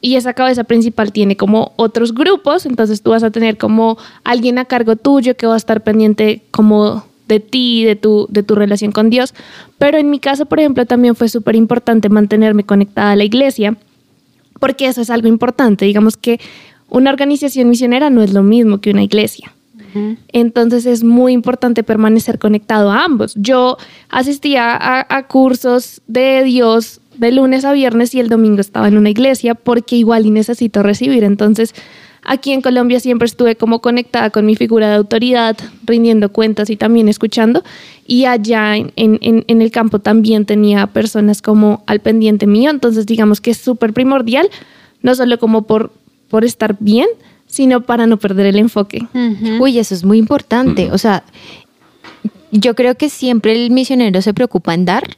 y 0.00 0.16
esa 0.16 0.34
cabeza 0.34 0.64
principal 0.64 1.12
tiene 1.12 1.36
como 1.36 1.72
otros 1.76 2.12
grupos, 2.12 2.66
entonces 2.66 3.00
tú 3.00 3.10
vas 3.10 3.22
a 3.22 3.30
tener 3.30 3.56
como 3.56 3.96
alguien 4.22 4.58
a 4.58 4.66
cargo 4.66 4.96
tuyo 4.96 5.34
que 5.34 5.46
va 5.46 5.54
a 5.54 5.56
estar 5.56 5.82
pendiente 5.82 6.42
como 6.50 7.06
de 7.26 7.40
ti, 7.40 7.84
de 7.84 7.96
tu, 7.96 8.26
de 8.28 8.42
tu 8.42 8.54
relación 8.54 8.92
con 8.92 9.08
Dios. 9.08 9.32
Pero 9.78 9.96
en 9.96 10.10
mi 10.10 10.18
caso, 10.18 10.44
por 10.44 10.60
ejemplo, 10.60 10.84
también 10.84 11.14
fue 11.14 11.30
súper 11.30 11.56
importante 11.56 12.10
mantenerme 12.10 12.64
conectada 12.64 13.12
a 13.12 13.16
la 13.16 13.24
iglesia, 13.24 13.78
porque 14.60 14.86
eso 14.86 15.00
es 15.00 15.08
algo 15.08 15.28
importante. 15.28 15.86
Digamos 15.86 16.18
que 16.18 16.38
una 16.90 17.10
organización 17.10 17.70
misionera 17.70 18.10
no 18.10 18.22
es 18.22 18.34
lo 18.34 18.42
mismo 18.42 18.82
que 18.82 18.90
una 18.90 19.02
iglesia. 19.02 19.53
Entonces 20.28 20.86
es 20.86 21.04
muy 21.04 21.32
importante 21.32 21.82
permanecer 21.82 22.38
conectado 22.38 22.90
a 22.90 23.04
ambos. 23.04 23.34
Yo 23.36 23.76
asistía 24.08 24.76
a, 24.76 25.26
cursos 25.28 26.02
de 26.06 26.42
Dios 26.44 27.00
de 27.16 27.30
lunes 27.30 27.64
a 27.64 27.72
viernes 27.72 28.14
y 28.14 28.20
el 28.20 28.28
domingo 28.28 28.60
estaba 28.60 28.88
en 28.88 28.96
una 28.96 29.10
iglesia 29.10 29.54
porque 29.54 29.96
igual 29.96 30.26
y 30.26 30.30
necesito 30.30 30.82
recibir. 30.82 31.22
Entonces 31.22 31.74
aquí 32.24 32.52
en 32.52 32.60
Colombia 32.60 32.98
siempre 32.98 33.26
estuve 33.26 33.56
como 33.56 33.80
conectada 33.80 34.30
con 34.30 34.46
mi 34.46 34.56
figura 34.56 34.88
de 34.88 34.96
autoridad, 34.96 35.56
rindiendo 35.84 36.32
cuentas 36.32 36.70
y 36.70 36.76
también 36.76 37.08
escuchando. 37.08 37.62
Y 38.06 38.24
allá 38.24 38.76
en, 38.76 38.90
el 38.96 39.70
campo 39.70 40.00
también 40.00 40.44
tenía 40.44 40.88
personas 40.88 41.40
como 41.40 41.84
al 41.86 42.00
pendiente 42.00 42.46
mío. 42.46 42.70
Entonces 42.70 43.06
digamos 43.06 43.40
que 43.40 43.52
es 43.52 43.58
súper 43.58 43.92
primordial, 43.92 44.48
no 45.02 45.14
solo 45.14 45.38
como 45.38 45.62
por, 45.62 45.92
por 46.28 46.44
estar 46.44 46.76
bien, 46.80 47.06
sino 47.54 47.82
para 47.82 48.08
no 48.08 48.16
perder 48.16 48.46
el 48.46 48.58
enfoque. 48.58 49.06
Uy, 49.60 49.78
eso 49.78 49.94
es 49.94 50.02
muy 50.02 50.18
importante. 50.18 50.90
O 50.90 50.98
sea, 50.98 51.22
yo 52.50 52.74
creo 52.74 52.96
que 52.96 53.08
siempre 53.08 53.52
el 53.52 53.70
misionero 53.70 54.20
se 54.22 54.34
preocupa 54.34 54.74
en 54.74 54.84
dar, 54.84 55.16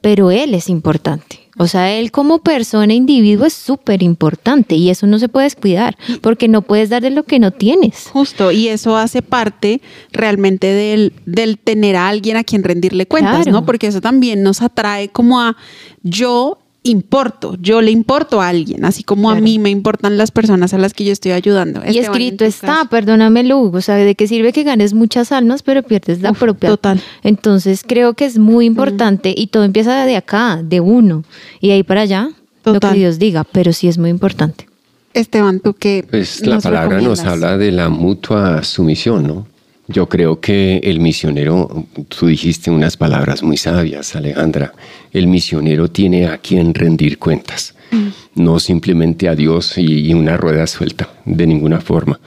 pero 0.00 0.30
él 0.30 0.54
es 0.54 0.70
importante. 0.70 1.40
O 1.58 1.66
sea, 1.66 1.92
él 1.92 2.10
como 2.10 2.38
persona, 2.38 2.94
individuo 2.94 3.44
es 3.44 3.52
súper 3.52 4.02
importante 4.02 4.76
y 4.76 4.88
eso 4.88 5.06
no 5.06 5.18
se 5.18 5.28
puede 5.28 5.44
descuidar 5.44 5.98
porque 6.22 6.48
no 6.48 6.62
puedes 6.62 6.88
dar 6.88 7.02
de 7.02 7.10
lo 7.10 7.24
que 7.24 7.38
no 7.38 7.50
tienes. 7.50 8.08
Justo, 8.10 8.50
y 8.50 8.68
eso 8.68 8.96
hace 8.96 9.20
parte 9.20 9.82
realmente 10.10 10.68
del, 10.68 11.12
del 11.26 11.58
tener 11.58 11.96
a 11.96 12.08
alguien 12.08 12.38
a 12.38 12.44
quien 12.44 12.64
rendirle 12.64 13.04
cuentas, 13.04 13.46
¿no? 13.46 13.66
Porque 13.66 13.88
eso 13.88 14.00
también 14.00 14.42
nos 14.42 14.62
atrae 14.62 15.10
como 15.10 15.38
a 15.42 15.58
yo 16.02 16.61
importo, 16.84 17.56
yo 17.60 17.80
le 17.80 17.90
importo 17.90 18.40
a 18.40 18.48
alguien, 18.48 18.84
así 18.84 19.04
como 19.04 19.30
a 19.30 19.36
mí 19.36 19.58
me 19.58 19.70
importan 19.70 20.16
las 20.16 20.30
personas 20.30 20.74
a 20.74 20.78
las 20.78 20.94
que 20.94 21.04
yo 21.04 21.12
estoy 21.12 21.32
ayudando. 21.32 21.80
Y 21.88 21.98
escrito 21.98 22.44
está, 22.44 22.86
perdóname 22.86 23.44
Lugo, 23.44 23.78
o 23.78 23.80
sea, 23.80 23.96
¿de 23.96 24.14
qué 24.14 24.26
sirve 24.26 24.52
que 24.52 24.64
ganes 24.64 24.92
muchas 24.92 25.30
almas 25.32 25.62
pero 25.62 25.82
pierdes 25.82 26.22
la 26.22 26.32
propia? 26.32 26.70
Total. 26.70 27.00
Entonces 27.22 27.84
creo 27.86 28.14
que 28.14 28.24
es 28.24 28.38
muy 28.38 28.66
importante 28.66 29.32
y 29.36 29.48
todo 29.48 29.64
empieza 29.64 30.04
de 30.06 30.16
acá, 30.16 30.60
de 30.62 30.80
uno, 30.80 31.24
y 31.60 31.70
ahí 31.70 31.82
para 31.82 32.02
allá, 32.02 32.30
lo 32.64 32.80
que 32.80 32.92
Dios 32.92 33.18
diga, 33.18 33.44
pero 33.44 33.72
sí 33.72 33.88
es 33.88 33.98
muy 33.98 34.10
importante. 34.10 34.66
Esteban, 35.14 35.60
tú 35.60 35.74
qué. 35.74 36.06
Pues 36.10 36.44
la 36.46 36.58
palabra 36.58 37.00
nos 37.00 37.20
habla 37.20 37.58
de 37.58 37.70
la 37.70 37.90
mutua 37.90 38.64
sumisión, 38.64 39.26
¿no? 39.26 39.51
Yo 39.92 40.08
creo 40.08 40.40
que 40.40 40.78
el 40.78 41.00
misionero, 41.00 41.86
tú 42.08 42.26
dijiste 42.26 42.70
unas 42.70 42.96
palabras 42.96 43.42
muy 43.42 43.58
sabias, 43.58 44.16
Alejandra, 44.16 44.72
el 45.12 45.26
misionero 45.26 45.90
tiene 45.90 46.28
a 46.28 46.38
quien 46.38 46.72
rendir 46.72 47.18
cuentas, 47.18 47.74
mm. 47.90 48.42
no 48.42 48.58
simplemente 48.58 49.28
a 49.28 49.34
Dios 49.34 49.76
y, 49.76 50.14
una 50.14 50.38
rueda 50.38 50.66
suelta, 50.66 51.10
de 51.26 51.46
ninguna 51.46 51.82
forma. 51.82 52.18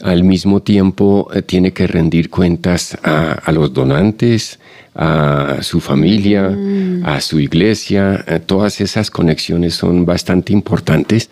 Al 0.00 0.22
mismo 0.22 0.62
tiempo 0.62 1.28
eh, 1.34 1.42
tiene 1.42 1.72
que 1.72 1.88
rendir 1.88 2.30
cuentas 2.30 2.96
a, 3.02 3.50
los 3.50 3.72
donantes, 3.72 4.60
a 4.94 5.58
su 5.62 5.80
familia, 5.80 6.50
mm. 6.50 7.02
a 7.04 7.20
su 7.20 7.40
iglesia. 7.40 8.24
Eh, 8.28 8.38
todas 8.38 8.80
esas 8.80 9.10
conexiones 9.10 9.74
son 9.74 10.06
bastante 10.06 10.52
importantes 10.52 11.30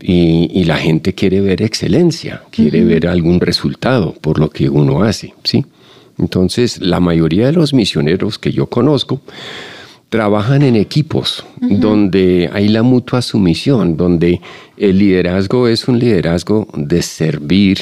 y, 0.00 0.64
la 0.64 0.76
gente 0.76 1.14
quiere 1.14 1.40
ver 1.40 1.62
excelencia, 1.62 2.42
quiere 2.50 2.84
ver 2.84 3.06
algún 3.08 3.40
resultado 3.40 4.14
por 4.14 4.38
lo 4.38 4.50
que 4.50 4.68
uno 4.68 5.02
hace, 5.02 5.34
¿sí? 5.44 5.64
Entonces, 6.18 6.80
la 6.80 7.00
mayoría 7.00 7.46
de 7.46 7.52
los 7.52 7.72
misioneros 7.72 8.38
que 8.38 8.52
yo 8.52 8.66
conozco 8.66 9.20
trabajan 10.08 10.62
en 10.62 10.76
equipos 10.76 11.44
donde 11.60 12.48
hay 12.52 12.68
la 12.68 12.82
mutua 12.82 13.22
sumisión, 13.22 13.96
donde 13.96 14.40
el 14.76 14.98
liderazgo 14.98 15.68
es 15.68 15.86
un 15.86 15.98
liderazgo 15.98 16.66
de 16.74 17.02
servir 17.02 17.78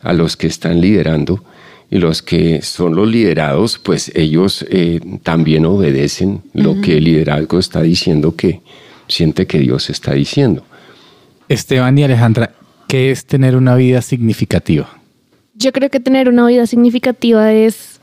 a 0.00 0.12
los 0.12 0.36
que 0.36 0.46
están 0.46 0.80
liderando 0.80 1.42
y 1.90 1.98
los 1.98 2.22
que 2.22 2.62
son 2.62 2.94
los 2.94 3.08
liderados, 3.08 3.78
pues 3.78 4.10
ellos 4.14 4.64
eh, 4.70 5.00
también 5.22 5.66
obedecen 5.66 6.42
lo 6.52 6.80
que 6.80 6.98
el 6.98 7.04
liderazgo 7.04 7.58
está 7.58 7.82
diciendo 7.82 8.34
que 8.34 8.60
siente 9.08 9.46
que 9.46 9.58
Dios 9.58 9.90
está 9.90 10.12
diciendo. 10.12 10.64
Esteban 11.48 11.96
y 11.98 12.02
Alejandra, 12.02 12.52
¿qué 12.88 13.10
es 13.10 13.24
tener 13.24 13.56
una 13.56 13.76
vida 13.76 14.02
significativa? 14.02 14.88
Yo 15.54 15.72
creo 15.72 15.90
que 15.90 16.00
tener 16.00 16.28
una 16.28 16.46
vida 16.46 16.66
significativa 16.66 17.52
es 17.52 18.00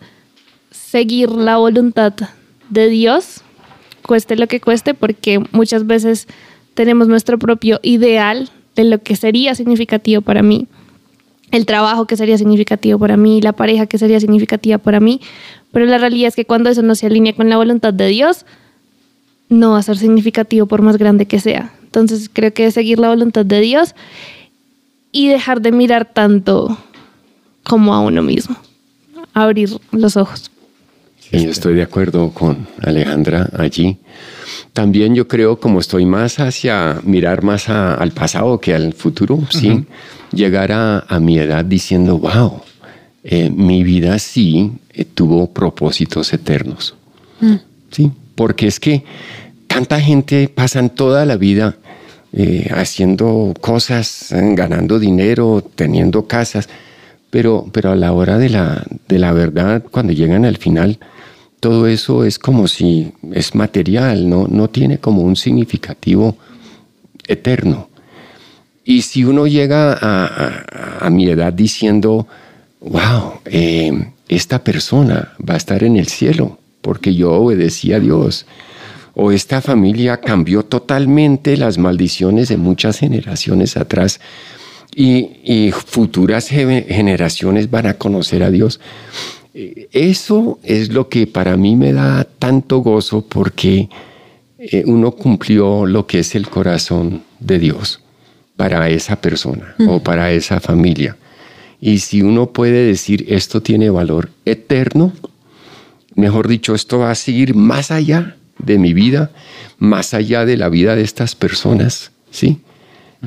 seguir 0.72 1.30
la 1.30 1.58
voluntad 1.58 2.14
de 2.70 2.88
Dios, 2.88 3.42
cueste 4.02 4.36
lo 4.36 4.48
que 4.48 4.62
cueste, 4.62 4.94
porque 4.94 5.44
muchas 5.52 5.86
veces 5.86 6.28
tenemos 6.74 7.08
nuestro 7.08 7.38
propio 7.38 7.80
ideal 7.84 8.50
de 8.76 8.86
lo 8.86 9.00
que 9.00 9.16
sería 9.16 9.56
significativo 9.56 10.22
para 10.22 10.42
mí, 10.42 10.68
el 11.52 11.66
trabajo 11.66 12.08
que 12.08 12.18
sería 12.18 12.38
significativo 12.38 12.98
para 12.98 13.18
mí, 13.18 13.42
la 13.42 13.54
pareja 13.54 13.86
que 13.86 13.98
sería 13.98 14.20
significativa 14.20 14.80
para 14.80 15.00
mí, 15.00 15.22
pero 15.72 15.86
la 15.86 15.98
realidad 15.98 16.30
es 16.30 16.36
que 16.36 16.46
cuando 16.46 16.70
eso 16.70 16.82
no 16.82 16.96
se 16.96 17.06
alinea 17.06 17.36
con 17.36 17.50
la 17.50 17.58
voluntad 17.58 17.94
de 17.94 18.08
Dios, 18.08 18.46
no 19.50 19.72
va 19.72 19.80
a 19.80 19.84
ser 19.84 19.98
significativo 19.98 20.66
por 20.66 20.82
más 20.82 20.98
grande 20.98 21.28
que 21.28 21.40
sea. 21.40 21.72
Entonces 21.94 22.28
creo 22.34 22.52
que 22.54 22.66
es 22.66 22.74
seguir 22.74 22.98
la 22.98 23.10
voluntad 23.10 23.46
de 23.46 23.60
Dios 23.62 23.94
y 25.12 25.28
dejar 25.28 25.62
de 25.62 25.72
mirar 25.72 26.12
tanto 26.12 26.76
como 27.64 27.94
a 27.94 28.00
uno 28.02 28.24
mismo, 28.24 28.56
abrir 29.36 29.70
los 29.92 30.18
ojos. 30.18 30.50
Sí, 31.20 31.38
estoy 31.46 31.76
de 31.76 31.84
acuerdo 31.84 32.32
con 32.32 32.68
Alejandra 32.82 33.48
allí. 33.58 33.98
También 34.74 35.14
yo 35.14 35.28
creo, 35.28 35.60
como 35.60 35.80
estoy 35.80 36.06
más 36.06 36.40
hacia 36.40 37.00
mirar 37.04 37.44
más 37.44 37.70
a- 37.70 37.94
al 37.94 38.12
pasado 38.12 38.60
que 38.60 38.74
al 38.74 38.94
futuro, 38.94 39.40
sí, 39.52 39.86
llegar 40.32 40.72
a, 40.72 41.00
a 41.08 41.20
mi 41.20 41.38
edad 41.38 41.64
diciendo, 41.64 42.18
wow, 42.18 42.62
eh, 43.24 43.52
mi 43.52 43.84
vida 43.84 44.18
sí 44.18 44.72
eh, 44.90 45.06
tuvo 45.06 45.52
propósitos 45.54 46.34
eternos. 46.34 46.96
Sí, 47.92 48.12
porque 48.36 48.66
es 48.68 48.80
que 48.80 49.04
tanta 49.74 50.00
gente 50.00 50.50
pasan 50.50 50.92
toda 50.92 51.26
la 51.26 51.36
vida 51.36 51.78
eh, 52.32 52.70
haciendo 52.76 53.56
cosas, 53.60 54.32
eh, 54.32 54.54
ganando 54.54 55.00
dinero, 55.00 55.64
teniendo 55.76 56.28
casas, 56.28 56.70
pero, 57.32 57.66
pero 57.72 57.92
a 57.92 57.96
la 57.96 58.14
hora 58.14 58.38
de 58.38 58.50
la, 58.50 58.86
de 59.08 59.18
la 59.18 59.34
verdad, 59.34 59.84
cuando 59.90 60.14
llegan 60.14 60.46
al 60.46 60.58
final, 60.58 61.00
todo 61.60 61.88
eso 61.88 62.24
es 62.24 62.38
como 62.38 62.68
si 62.68 63.14
es 63.32 63.56
material, 63.56 64.30
no, 64.30 64.48
no 64.48 64.70
tiene 64.70 65.00
como 65.00 65.24
un 65.24 65.36
significativo 65.36 66.38
eterno. 67.28 67.90
Y 68.86 69.02
si 69.02 69.24
uno 69.24 69.48
llega 69.48 69.98
a, 70.00 71.10
mi 71.10 71.30
edad 71.30 71.52
diciendo, 71.52 72.28
wow, 72.80 73.40
eh, 73.46 74.12
esta 74.28 74.64
persona 74.64 75.34
va 75.40 75.56
a 75.56 75.58
estar 75.58 75.84
en 75.84 75.98
el 75.98 76.08
cielo 76.08 76.60
porque 76.82 77.16
yo 77.16 77.32
obedecí 77.32 77.94
a 77.94 78.00
Dios, 78.00 78.46
o 79.16 79.32
esta 79.32 79.62
familia 79.62 80.18
cambió 80.20 80.64
totalmente 80.64 81.56
las 81.58 81.78
maldiciones 81.78 82.50
de 82.50 82.58
muchas 82.58 83.00
generaciones 83.00 83.78
atrás 83.78 84.20
y, 84.96 85.38
y 85.44 85.72
futuras 85.72 86.48
ge- 86.48 86.86
generaciones 86.90 87.70
van 87.70 87.86
a 87.88 87.94
conocer 87.96 88.44
a 88.44 88.50
Dios. 88.52 88.80
Eh, 89.54 89.88
Eso 89.92 90.60
es 90.64 90.92
lo 90.92 91.10
que 91.10 91.28
para 91.28 91.58
mí 91.58 91.76
me 91.76 91.94
da 91.94 92.24
tanto 92.24 92.80
gozo 92.80 93.24
porque 93.28 93.90
eh, 94.58 94.84
uno 94.88 95.12
cumplió 95.12 95.86
lo 95.86 96.08
que 96.08 96.20
es 96.20 96.34
el 96.36 96.48
corazón 96.50 97.22
de 97.40 97.60
Dios 97.60 98.00
para 98.56 98.90
esa 98.90 99.16
persona 99.20 99.76
o 99.88 100.00
para 100.02 100.32
esa 100.32 100.60
familia. 100.60 101.18
Y 101.82 102.00
si 102.00 102.22
uno 102.22 102.52
puede 102.52 102.86
decir 102.86 103.26
esto 103.28 103.62
tiene 103.62 103.90
valor 103.90 104.30
eterno, 104.46 105.12
mejor 106.16 106.48
dicho, 106.48 106.74
esto 106.76 107.00
va 107.00 107.12
a 107.12 107.16
seguir 107.16 107.56
más 107.56 107.92
allá 107.92 108.38
de 108.66 108.78
mi 108.78 108.94
vida, 108.94 109.32
más 109.78 110.14
allá 110.14 110.46
de 110.46 110.58
la 110.58 110.70
vida 110.70 110.96
de 110.96 111.04
estas 111.04 111.36
personas, 111.36 112.12
¿sí? 112.32 112.60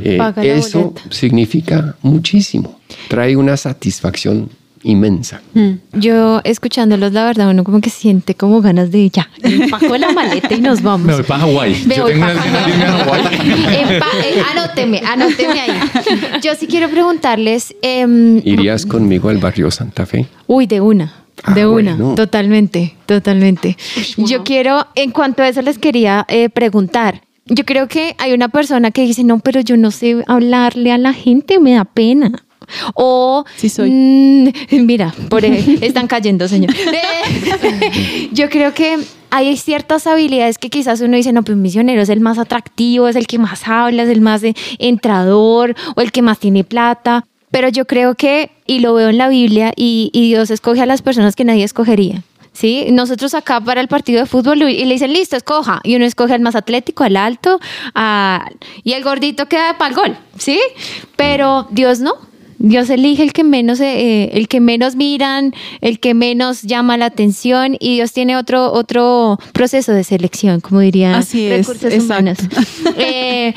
Eh, 0.02 0.18
eso 0.42 0.90
boleta. 0.90 1.02
significa 1.10 1.96
muchísimo, 2.02 2.80
trae 3.08 3.36
una 3.36 3.56
satisfacción 3.56 4.50
inmensa. 4.82 5.40
Yo 5.92 6.40
escuchándolos, 6.44 7.12
la 7.12 7.24
verdad, 7.24 7.50
uno 7.50 7.64
como 7.64 7.80
que 7.80 7.90
siente 7.90 8.34
como 8.34 8.60
ganas 8.60 8.90
de 8.90 9.10
ya, 9.10 9.28
empaco 9.42 9.96
la 9.96 10.12
maleta 10.12 10.54
y 10.54 10.60
nos 10.60 10.82
vamos. 10.82 11.06
Me 11.06 11.14
voy 11.14 11.22
para 11.24 11.40
Hawái. 11.40 11.74
Yo 11.96 12.02
voy 12.02 12.12
tengo 12.12 12.26
ganas 12.26 12.44
de 12.44 12.70
irme 12.70 12.84
a 12.84 12.92
Hawái. 12.92 13.24
Eh, 13.72 14.42
anóteme, 14.52 15.02
anóteme 15.04 15.60
ahí. 15.60 15.80
Yo 16.42 16.54
sí 16.54 16.66
quiero 16.66 16.88
preguntarles, 16.88 17.74
em, 17.82 18.40
¿Irías 18.44 18.86
conmigo 18.86 19.28
al 19.28 19.38
barrio 19.38 19.70
Santa 19.70 20.06
Fe? 20.06 20.26
uy, 20.46 20.66
de 20.66 20.80
una, 20.80 21.12
de 21.54 21.62
Ah, 21.62 21.68
una, 21.68 21.94
bueno. 21.96 22.14
totalmente, 22.14 22.96
totalmente. 23.06 23.76
Yo 24.16 24.42
quiero, 24.44 24.86
en 24.94 25.10
cuanto 25.10 25.42
a 25.42 25.48
eso 25.48 25.62
les 25.62 25.78
quería 25.78 26.24
eh, 26.28 26.48
preguntar. 26.48 27.22
Yo 27.46 27.64
creo 27.64 27.86
que 27.88 28.14
hay 28.18 28.32
una 28.32 28.48
persona 28.48 28.90
que 28.90 29.02
dice, 29.02 29.22
no, 29.22 29.38
pero 29.38 29.60
yo 29.60 29.76
no 29.76 29.90
sé 29.92 30.24
hablarle 30.26 30.90
a 30.92 30.98
la 30.98 31.12
gente, 31.12 31.60
me 31.60 31.74
da 31.74 31.84
pena. 31.84 32.42
O, 32.94 33.44
Sí 33.56 33.68
soy. 33.68 33.90
mm, 33.90 34.48
mira, 34.84 35.14
por 35.28 35.44
ahí 35.44 35.78
están 35.82 36.08
cayendo, 36.08 36.48
señor. 36.48 36.74
Yo 38.32 38.48
creo 38.50 38.74
que 38.74 38.98
hay 39.30 39.56
ciertas 39.56 40.06
habilidades 40.06 40.58
que 40.58 40.70
quizás 40.70 41.00
uno 41.00 41.16
dice, 41.16 41.32
no, 41.32 41.42
pues 41.42 41.54
un 41.54 41.62
misionero 41.62 42.02
es 42.02 42.08
el 42.08 42.20
más 42.20 42.38
atractivo, 42.38 43.06
es 43.08 43.16
el 43.16 43.26
que 43.28 43.38
más 43.38 43.68
habla, 43.68 44.02
es 44.02 44.08
el 44.08 44.20
más 44.20 44.42
eh, 44.42 44.54
entrador 44.78 45.74
o 45.94 46.00
el 46.00 46.10
que 46.12 46.22
más 46.22 46.38
tiene 46.38 46.64
plata. 46.64 47.24
Pero 47.56 47.70
yo 47.70 47.86
creo 47.86 48.14
que, 48.14 48.50
y 48.66 48.80
lo 48.80 48.92
veo 48.92 49.08
en 49.08 49.16
la 49.16 49.30
Biblia, 49.30 49.72
y, 49.76 50.10
y 50.12 50.28
Dios 50.28 50.50
escoge 50.50 50.82
a 50.82 50.86
las 50.86 51.00
personas 51.00 51.34
que 51.34 51.42
nadie 51.44 51.64
escogería. 51.64 52.22
¿Sí? 52.52 52.86
Nosotros 52.92 53.32
acá 53.32 53.62
para 53.62 53.80
el 53.80 53.88
partido 53.88 54.20
de 54.20 54.26
fútbol 54.26 54.60
y 54.62 54.84
le 54.84 54.92
dicen, 54.92 55.10
listo, 55.14 55.36
escoja. 55.36 55.80
Y 55.82 55.96
uno 55.96 56.04
escoge 56.04 56.34
al 56.34 56.40
más 56.40 56.54
atlético, 56.54 57.02
al 57.04 57.16
alto, 57.16 57.58
a- 57.94 58.46
y 58.84 58.92
el 58.92 59.02
gordito 59.02 59.46
queda 59.46 59.78
para 59.78 59.88
el 59.90 59.96
gol, 59.96 60.16
¿sí? 60.36 60.60
Pero 61.16 61.66
Dios 61.70 62.00
no. 62.00 62.12
Dios 62.58 62.88
elige 62.88 63.22
el 63.22 63.34
que 63.34 63.44
menos, 63.44 63.80
eh, 63.80 64.30
el 64.32 64.48
que 64.48 64.60
menos 64.60 64.96
miran, 64.96 65.54
el 65.82 66.00
que 66.00 66.14
menos 66.14 66.62
llama 66.62 66.96
la 66.96 67.04
atención 67.06 67.76
y 67.78 67.96
Dios 67.96 68.12
tiene 68.14 68.34
otro, 68.38 68.72
otro 68.72 69.38
proceso 69.52 69.92
de 69.92 70.04
selección, 70.04 70.60
como 70.60 70.80
diría 70.80 71.18
Así 71.18 71.46
es, 71.46 71.66
recursos 71.66 71.92
exacto. 71.92 72.04
humanos. 72.04 72.38
Eh, 72.98 73.52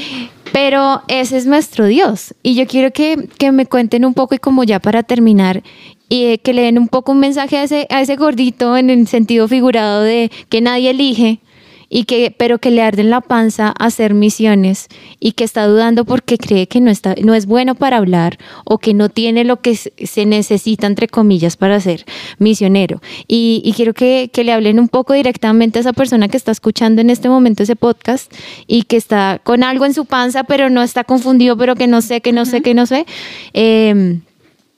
pero 0.52 1.02
ese 1.08 1.38
es 1.38 1.46
nuestro 1.46 1.86
Dios. 1.86 2.34
Y 2.44 2.56
yo 2.56 2.68
quiero 2.68 2.92
que, 2.92 3.30
que 3.38 3.52
me 3.52 3.66
cuenten 3.66 4.06
un 4.06 4.14
poco 4.14 4.36
y 4.36 4.40
como 4.40 4.64
ya 4.64 4.80
para 4.80 5.04
terminar, 5.04 5.64
y 6.10 6.26
eh, 6.26 6.38
que 6.40 6.54
le 6.54 6.64
den 6.64 6.80
un 6.80 6.88
poco 6.88 7.12
un 7.12 7.20
mensaje 7.20 7.58
a 7.58 7.64
ese, 7.64 7.88
a 7.90 8.02
ese 8.02 8.16
gordito 8.16 8.76
en 8.76 8.90
el 8.90 9.08
sentido 9.08 9.48
figurado 9.48 10.02
de 10.02 10.32
que 10.50 10.60
nadie 10.60 10.90
elige, 10.90 11.40
y 11.90 12.04
que, 12.04 12.34
pero 12.38 12.60
que 12.60 12.72
le 12.72 12.82
arde 12.82 13.02
en 13.02 13.10
la 13.10 13.22
panza 13.22 13.74
hacer 13.78 14.14
misiones 14.14 14.88
y 15.20 15.34
que 15.34 15.44
está 15.44 15.66
dudando 15.66 16.06
porque 16.06 16.38
cree 16.38 16.68
que 16.68 16.80
no, 16.80 16.92
está, 16.92 17.16
no 17.22 17.34
es 17.34 17.46
bueno 17.46 17.76
para 17.76 17.98
hablar 17.98 18.38
o 18.64 18.78
que 18.78 18.94
no 18.94 19.10
tiene 19.10 19.44
lo 19.44 19.62
que 19.62 19.76
se 19.76 20.26
necesita, 20.26 20.88
entre 20.88 21.08
comillas, 21.08 21.58
para 21.58 21.80
ser 21.80 22.06
misionero. 22.38 23.02
Y, 23.28 23.62
y 23.66 23.74
quiero 23.74 23.94
que, 23.94 24.30
que 24.32 24.44
le 24.44 24.54
hablen 24.54 24.80
un 24.80 24.88
poco 24.88 25.14
directamente 25.14 25.80
a 25.80 25.82
esa 25.82 25.94
persona 25.94 26.28
que 26.28 26.38
está 26.38 26.52
escuchando 26.52 27.02
en 27.02 27.10
este 27.10 27.30
momento 27.30 27.64
ese 27.64 27.76
podcast 27.76 28.32
y 28.68 28.84
que 28.84 28.98
está 28.98 29.42
con 29.44 29.64
algo 29.64 29.86
en 29.86 29.94
su 29.94 30.06
panza, 30.06 30.44
pero 30.44 30.70
no 30.70 30.84
está 30.84 31.04
confundido, 31.04 31.58
pero 31.58 31.76
que 31.76 31.88
no 31.88 32.02
sé, 32.02 32.22
que 32.22 32.32
no 32.32 32.46
sé, 32.46 32.62
que 32.62 32.74
no 32.74 32.86
sé. 32.86 33.06
Eh, 33.54 34.20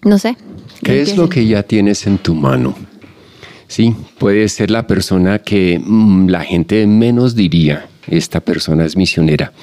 no 0.03 0.17
sé. 0.17 0.35
¿Qué 0.83 1.01
es 1.01 1.15
lo 1.15 1.29
que 1.29 1.45
ya 1.45 1.63
tienes 1.63 2.07
en 2.07 2.17
tu 2.17 2.33
mano? 2.33 2.75
Sí, 3.71 3.95
puede 4.19 4.49
ser 4.49 4.69
la 4.69 4.85
persona 4.85 5.39
que 5.39 5.79
mm, 5.81 6.27
la 6.27 6.41
gente 6.43 6.85
menos 6.87 7.35
diría, 7.35 7.87
esta 8.05 8.41
persona 8.41 8.83
es 8.83 8.97
misionera. 8.97 9.53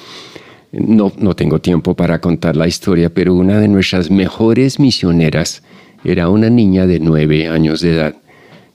No, 0.71 1.13
no 1.19 1.35
tengo 1.35 1.61
tiempo 1.61 1.93
para 1.93 2.19
contar 2.19 2.55
la 2.55 2.67
historia, 2.67 3.13
pero 3.13 3.35
una 3.35 3.59
de 3.59 3.67
nuestras 3.67 4.09
mejores 4.09 4.79
misioneras 4.79 5.61
era 6.03 6.27
una 6.29 6.49
niña 6.49 6.87
de 6.87 6.99
nueve 6.99 7.49
años 7.49 7.81
de 7.81 7.93
edad 7.93 8.15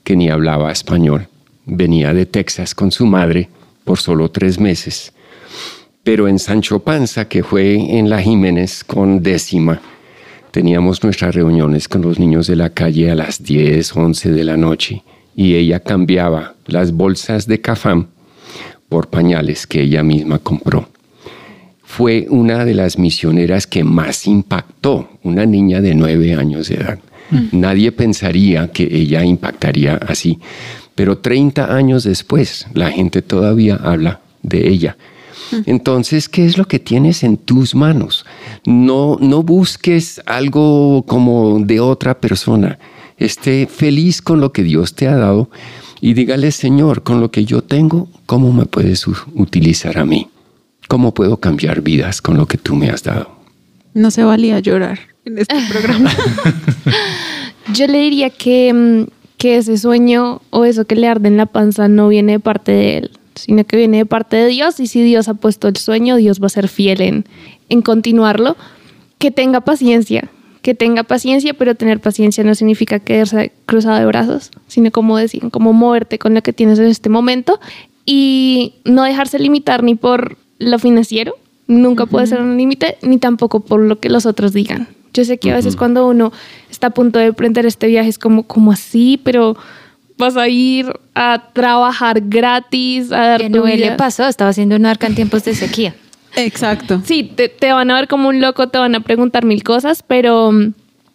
que 0.05 0.15
ni 0.15 0.29
hablaba 0.29 0.71
español. 0.71 1.27
Venía 1.65 2.13
de 2.13 2.25
Texas 2.25 2.73
con 2.73 2.93
su 2.93 3.05
madre 3.05 3.49
por 3.83 3.99
solo 3.99 4.31
tres 4.31 4.57
meses. 4.57 5.11
Pero 6.05 6.29
en 6.29 6.39
Sancho 6.39 6.79
Panza, 6.79 7.27
que 7.27 7.43
fue 7.43 7.75
en 7.75 8.09
la 8.09 8.21
Jiménez 8.21 8.85
con 8.85 9.21
décima, 9.21 9.81
teníamos 10.51 11.03
nuestras 11.03 11.35
reuniones 11.35 11.89
con 11.89 12.03
los 12.03 12.19
niños 12.19 12.47
de 12.47 12.55
la 12.55 12.69
calle 12.69 13.11
a 13.11 13.15
las 13.15 13.43
10, 13.43 13.97
11 13.97 14.31
de 14.31 14.43
la 14.45 14.55
noche 14.55 15.03
y 15.35 15.55
ella 15.55 15.79
cambiaba 15.79 16.55
las 16.65 16.91
bolsas 16.91 17.47
de 17.47 17.61
cafam 17.61 18.07
por 18.89 19.09
pañales 19.09 19.67
que 19.67 19.81
ella 19.81 20.03
misma 20.03 20.39
compró. 20.39 20.89
Fue 21.83 22.27
una 22.29 22.65
de 22.65 22.73
las 22.73 22.97
misioneras 22.97 23.67
que 23.67 23.83
más 23.83 24.27
impactó, 24.27 25.09
una 25.23 25.45
niña 25.45 25.81
de 25.81 25.95
nueve 25.95 26.35
años 26.35 26.69
de 26.69 26.75
edad. 26.75 26.99
Nadie 27.51 27.91
pensaría 27.91 28.71
que 28.71 28.83
ella 28.83 29.23
impactaría 29.23 29.95
así. 29.95 30.39
Pero 30.93 31.17
30 31.17 31.75
años 31.75 32.03
después, 32.03 32.67
la 32.73 32.91
gente 32.91 33.21
todavía 33.21 33.75
habla 33.75 34.21
de 34.43 34.67
ella. 34.67 34.97
Entonces, 35.65 36.29
¿qué 36.29 36.45
es 36.45 36.57
lo 36.57 36.65
que 36.67 36.79
tienes 36.79 37.23
en 37.23 37.37
tus 37.37 37.75
manos? 37.75 38.25
No, 38.65 39.17
no 39.19 39.43
busques 39.43 40.21
algo 40.25 41.03
como 41.05 41.59
de 41.59 41.79
otra 41.79 42.19
persona. 42.19 42.79
Esté 43.17 43.67
feliz 43.67 44.21
con 44.21 44.41
lo 44.41 44.51
que 44.51 44.63
Dios 44.63 44.93
te 44.93 45.07
ha 45.07 45.15
dado 45.15 45.49
y 46.01 46.13
dígale, 46.13 46.51
Señor, 46.51 47.03
con 47.03 47.19
lo 47.21 47.31
que 47.31 47.45
yo 47.45 47.61
tengo, 47.61 48.07
¿cómo 48.25 48.51
me 48.51 48.65
puedes 48.65 49.07
utilizar 49.07 49.97
a 49.97 50.05
mí? 50.05 50.27
¿Cómo 50.87 51.13
puedo 51.13 51.37
cambiar 51.37 51.81
vidas 51.81 52.21
con 52.21 52.37
lo 52.37 52.45
que 52.45 52.57
tú 52.57 52.75
me 52.75 52.89
has 52.89 53.03
dado? 53.03 53.31
No 53.93 54.11
se 54.11 54.23
valía 54.23 54.59
llorar 54.59 54.99
en 55.25 55.39
este 55.39 55.55
programa. 55.69 56.11
Yo 57.73 57.87
le 57.87 57.99
diría 57.99 58.29
que, 58.29 58.73
mm, 58.73 59.07
que 59.37 59.57
ese 59.57 59.77
sueño 59.77 60.41
o 60.51 60.65
eso 60.65 60.85
que 60.85 60.95
le 60.95 61.07
arde 61.07 61.27
en 61.27 61.37
la 61.37 61.47
panza 61.47 61.87
no 61.87 62.09
viene 62.09 62.33
de 62.33 62.39
parte 62.39 62.71
de 62.71 62.97
él, 62.97 63.11
sino 63.33 63.63
que 63.63 63.77
viene 63.77 63.97
de 63.97 64.05
parte 64.05 64.35
de 64.35 64.47
Dios. 64.47 64.79
Y 64.79 64.87
si 64.87 65.01
Dios 65.01 65.27
ha 65.27 65.33
puesto 65.33 65.67
el 65.67 65.77
sueño, 65.77 66.17
Dios 66.17 66.41
va 66.41 66.47
a 66.47 66.49
ser 66.49 66.67
fiel 66.67 67.01
en, 67.01 67.25
en 67.69 67.81
continuarlo. 67.81 68.57
Que 69.17 69.31
tenga 69.31 69.61
paciencia, 69.61 70.29
que 70.65 70.73
tenga 70.73 71.03
paciencia, 71.03 71.53
pero 71.53 71.75
tener 71.75 71.99
paciencia 71.99 72.43
no 72.43 72.55
significa 72.55 72.97
quedarse 72.97 73.51
cruzado 73.67 73.99
de 73.99 74.07
brazos, 74.07 74.49
sino 74.65 74.89
como 74.89 75.15
decían, 75.15 75.51
como 75.51 75.73
moverte 75.73 76.17
con 76.17 76.33
lo 76.33 76.41
que 76.41 76.53
tienes 76.53 76.79
en 76.79 76.85
este 76.85 77.07
momento 77.07 77.59
y 78.03 78.73
no 78.83 79.03
dejarse 79.03 79.37
limitar 79.37 79.83
ni 79.83 79.93
por 79.93 80.37
lo 80.57 80.79
financiero, 80.79 81.35
nunca 81.67 82.07
puede 82.07 82.25
ser 82.25 82.41
un 82.41 82.57
límite, 82.57 82.97
ni 83.03 83.19
tampoco 83.19 83.59
por 83.59 83.79
lo 83.79 83.99
que 83.99 84.09
los 84.09 84.25
otros 84.25 84.53
digan. 84.53 84.87
Yo 85.13 85.23
sé 85.23 85.37
que 85.37 85.51
a 85.51 85.55
veces 85.55 85.75
cuando 85.75 86.07
uno 86.07 86.33
está 86.71 86.87
a 86.87 86.89
punto 86.89 87.19
de 87.19 87.25
emprender 87.25 87.67
este 87.67 87.85
viaje 87.85 88.09
es 88.09 88.17
como, 88.17 88.47
como 88.47 88.71
así, 88.71 89.21
pero 89.23 89.55
vas 90.17 90.35
a 90.35 90.47
ir 90.47 90.91
a 91.13 91.51
trabajar 91.53 92.21
gratis, 92.21 93.11
a 93.11 93.27
dar 93.27 93.41
Que 93.41 93.51
tu 93.51 93.57
no 93.57 93.65
le 93.67 93.91
pasó, 93.91 94.27
estaba 94.27 94.49
haciendo 94.49 94.77
un 94.77 94.87
arca 94.87 95.05
en 95.05 95.13
tiempos 95.13 95.45
de 95.45 95.53
sequía. 95.53 95.93
Exacto. 96.35 97.01
Sí, 97.05 97.23
te, 97.23 97.49
te 97.49 97.71
van 97.71 97.91
a 97.91 97.95
ver 97.95 98.07
como 98.07 98.29
un 98.29 98.41
loco, 98.41 98.69
te 98.69 98.77
van 98.77 98.95
a 98.95 98.99
preguntar 98.99 99.45
mil 99.45 99.63
cosas, 99.63 100.03
pero, 100.03 100.51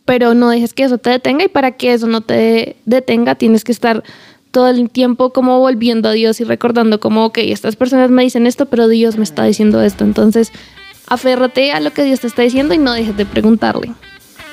pero 0.04 0.34
no 0.34 0.50
dejes 0.50 0.74
que 0.74 0.84
eso 0.84 0.98
te 0.98 1.10
detenga 1.10 1.44
y 1.44 1.48
para 1.48 1.72
que 1.72 1.92
eso 1.92 2.06
no 2.06 2.20
te 2.20 2.76
detenga 2.84 3.34
tienes 3.34 3.64
que 3.64 3.72
estar 3.72 4.02
todo 4.50 4.68
el 4.68 4.90
tiempo 4.90 5.32
como 5.32 5.58
volviendo 5.58 6.08
a 6.08 6.12
Dios 6.12 6.40
y 6.40 6.44
recordando 6.44 7.00
como, 7.00 7.24
ok, 7.24 7.38
estas 7.38 7.76
personas 7.76 8.10
me 8.10 8.22
dicen 8.22 8.46
esto, 8.46 8.66
pero 8.66 8.88
Dios 8.88 9.16
me 9.16 9.24
está 9.24 9.44
diciendo 9.44 9.82
esto. 9.82 10.04
Entonces, 10.04 10.52
aférrate 11.06 11.72
a 11.72 11.80
lo 11.80 11.92
que 11.92 12.04
Dios 12.04 12.20
te 12.20 12.26
está 12.26 12.42
diciendo 12.42 12.74
y 12.74 12.78
no 12.78 12.92
dejes 12.92 13.16
de 13.16 13.26
preguntarle. 13.26 13.92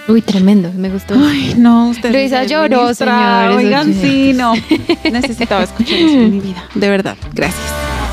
Uy, 0.08 0.22
tremendo, 0.22 0.72
me 0.74 0.90
gustó. 0.90 1.16
Ay, 1.18 1.56
no, 1.58 1.90
usted. 1.90 2.14
Luisa 2.14 2.46
lloró, 2.46 2.94
señores, 2.94 3.58
Oigan, 3.58 3.94
sí, 3.94 4.32
no. 4.34 4.54
Necesitaba 5.12 5.64
escuchar 5.64 5.98
eso 5.98 6.16
en 6.16 6.32
mi 6.32 6.40
vida. 6.40 6.64
De 6.76 6.90
verdad. 6.90 7.18
Gracias. 7.34 8.07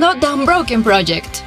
Escuchando 0.00 0.18
The 0.18 0.26
Unbroken 0.32 0.82
Project. 0.82 1.40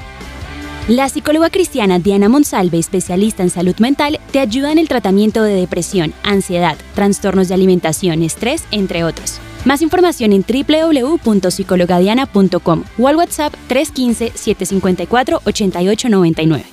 La 0.88 1.10
psicóloga 1.10 1.50
cristiana 1.50 2.00
Diana 2.00 2.30
Monsalve, 2.30 2.78
especialista 2.78 3.42
en 3.42 3.50
salud 3.50 3.76
mental, 3.80 4.20
te 4.32 4.38
ayuda 4.40 4.72
en 4.72 4.78
el 4.78 4.88
tratamiento 4.88 5.42
de 5.44 5.56
depresión, 5.56 6.14
ansiedad, 6.24 6.78
trastornos 6.94 7.48
de 7.48 7.56
alimentación, 7.56 8.22
estrés, 8.22 8.66
entre 8.72 9.04
otros. 9.04 9.40
Más 9.66 9.82
información 9.82 10.34
en 10.34 10.44
www.psicologadiana.com 10.44 12.84
o 13.00 13.08
al 13.08 13.16
WhatsApp 13.16 13.56
315-754-8899. 13.70 16.64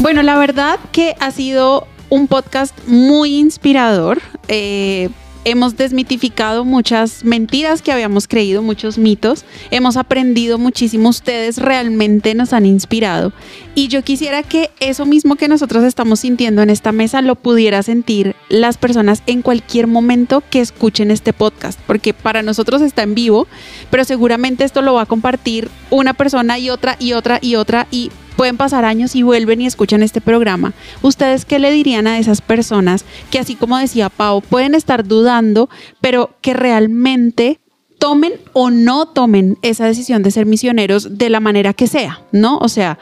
Bueno, 0.00 0.22
la 0.22 0.36
verdad 0.36 0.78
que 0.92 1.16
ha 1.18 1.30
sido 1.30 1.88
un 2.10 2.28
podcast 2.28 2.76
muy 2.86 3.36
inspirador. 3.36 4.20
Eh, 4.48 5.08
hemos 5.44 5.76
desmitificado 5.76 6.64
muchas 6.64 7.24
mentiras 7.24 7.82
que 7.82 7.92
habíamos 7.92 8.28
creído, 8.28 8.62
muchos 8.62 8.98
mitos. 8.98 9.44
Hemos 9.70 9.96
aprendido 9.96 10.58
muchísimo. 10.58 11.08
Ustedes 11.08 11.58
realmente 11.58 12.34
nos 12.34 12.52
han 12.52 12.66
inspirado. 12.66 13.32
Y 13.74 13.88
yo 13.88 14.02
quisiera 14.02 14.42
que 14.42 14.70
eso 14.80 15.06
mismo 15.06 15.36
que 15.36 15.48
nosotros 15.48 15.84
estamos 15.84 16.20
sintiendo 16.20 16.62
en 16.62 16.70
esta 16.70 16.92
mesa 16.92 17.22
lo 17.22 17.36
pudiera 17.36 17.82
sentir 17.82 18.36
las 18.48 18.76
personas 18.76 19.22
en 19.26 19.42
cualquier 19.42 19.86
momento 19.86 20.42
que 20.50 20.60
escuchen 20.60 21.10
este 21.10 21.32
podcast. 21.32 21.78
Porque 21.86 22.14
para 22.14 22.42
nosotros 22.42 22.82
está 22.82 23.02
en 23.02 23.14
vivo, 23.14 23.46
pero 23.90 24.04
seguramente 24.04 24.64
esto 24.64 24.82
lo 24.82 24.94
va 24.94 25.02
a 25.02 25.06
compartir 25.06 25.68
una 25.90 26.14
persona 26.14 26.58
y 26.58 26.70
otra 26.70 26.96
y 26.98 27.14
otra 27.14 27.38
y 27.40 27.56
otra 27.56 27.86
y 27.90 28.10
pueden 28.32 28.56
pasar 28.56 28.84
años 28.84 29.14
y 29.14 29.22
vuelven 29.22 29.60
y 29.60 29.66
escuchan 29.66 30.02
este 30.02 30.20
programa. 30.20 30.72
¿Ustedes 31.02 31.44
qué 31.44 31.58
le 31.58 31.70
dirían 31.70 32.06
a 32.06 32.18
esas 32.18 32.40
personas 32.40 33.04
que 33.30 33.38
así 33.38 33.54
como 33.54 33.78
decía 33.78 34.08
Pau, 34.08 34.40
pueden 34.40 34.74
estar 34.74 35.06
dudando, 35.06 35.68
pero 36.00 36.36
que 36.40 36.54
realmente 36.54 37.60
tomen 37.98 38.32
o 38.52 38.70
no 38.70 39.06
tomen 39.06 39.58
esa 39.62 39.86
decisión 39.86 40.22
de 40.22 40.32
ser 40.32 40.44
misioneros 40.44 41.18
de 41.18 41.30
la 41.30 41.38
manera 41.38 41.72
que 41.72 41.86
sea, 41.86 42.22
¿no? 42.32 42.58
O 42.58 42.68
sea, 42.68 42.98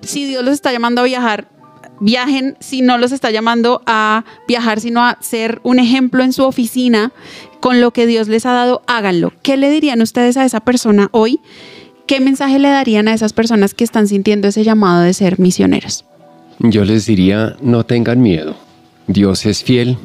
si 0.00 0.24
Dios 0.26 0.44
los 0.44 0.54
está 0.54 0.72
llamando 0.72 1.02
a 1.02 1.04
viajar, 1.04 1.48
viajen, 2.00 2.56
si 2.60 2.82
no 2.82 2.98
los 2.98 3.12
está 3.12 3.30
llamando 3.30 3.82
a 3.86 4.24
viajar, 4.48 4.80
sino 4.80 5.04
a 5.04 5.18
ser 5.20 5.60
un 5.62 5.78
ejemplo 5.78 6.22
en 6.24 6.32
su 6.32 6.42
oficina 6.44 7.12
con 7.60 7.80
lo 7.80 7.92
que 7.92 8.06
Dios 8.06 8.28
les 8.28 8.44
ha 8.46 8.52
dado, 8.52 8.82
háganlo. 8.86 9.32
¿Qué 9.42 9.56
le 9.56 9.70
dirían 9.70 10.02
ustedes 10.02 10.36
a 10.36 10.44
esa 10.44 10.60
persona 10.60 11.08
hoy? 11.12 11.40
¿Qué 12.06 12.20
mensaje 12.20 12.58
le 12.58 12.68
darían 12.68 13.08
a 13.08 13.14
esas 13.14 13.32
personas 13.32 13.72
que 13.72 13.84
están 13.84 14.08
sintiendo 14.08 14.48
ese 14.48 14.62
llamado 14.62 15.02
de 15.02 15.14
ser 15.14 15.38
misioneros? 15.38 16.04
Yo 16.58 16.84
les 16.84 17.06
diría, 17.06 17.56
no 17.62 17.84
tengan 17.84 18.20
miedo. 18.20 18.54
Dios 19.06 19.46
es 19.46 19.64
fiel 19.64 19.96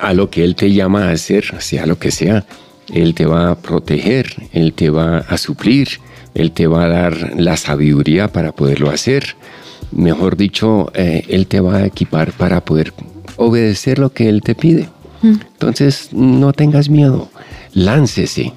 a 0.00 0.14
lo 0.14 0.30
que 0.30 0.44
Él 0.44 0.54
te 0.54 0.72
llama 0.72 1.08
a 1.08 1.12
hacer, 1.12 1.44
sea 1.60 1.86
lo 1.86 1.98
que 1.98 2.10
sea. 2.10 2.44
Él 2.92 3.14
te 3.14 3.26
va 3.26 3.50
a 3.50 3.54
proteger, 3.56 4.34
Él 4.52 4.72
te 4.72 4.90
va 4.90 5.18
a 5.18 5.36
suplir, 5.36 5.88
Él 6.34 6.52
te 6.52 6.66
va 6.66 6.84
a 6.84 6.88
dar 6.88 7.34
la 7.38 7.56
sabiduría 7.56 8.28
para 8.28 8.52
poderlo 8.52 8.90
hacer. 8.90 9.36
Mejor 9.92 10.36
dicho, 10.36 10.90
eh, 10.94 11.24
Él 11.28 11.46
te 11.46 11.60
va 11.60 11.76
a 11.76 11.86
equipar 11.86 12.32
para 12.32 12.64
poder 12.64 12.92
obedecer 13.36 13.98
lo 13.98 14.12
que 14.12 14.28
Él 14.28 14.42
te 14.42 14.54
pide. 14.54 14.88
Entonces, 15.22 16.10
no 16.12 16.52
tengas 16.52 16.90
miedo, 16.90 17.30
láncese. 17.72 18.52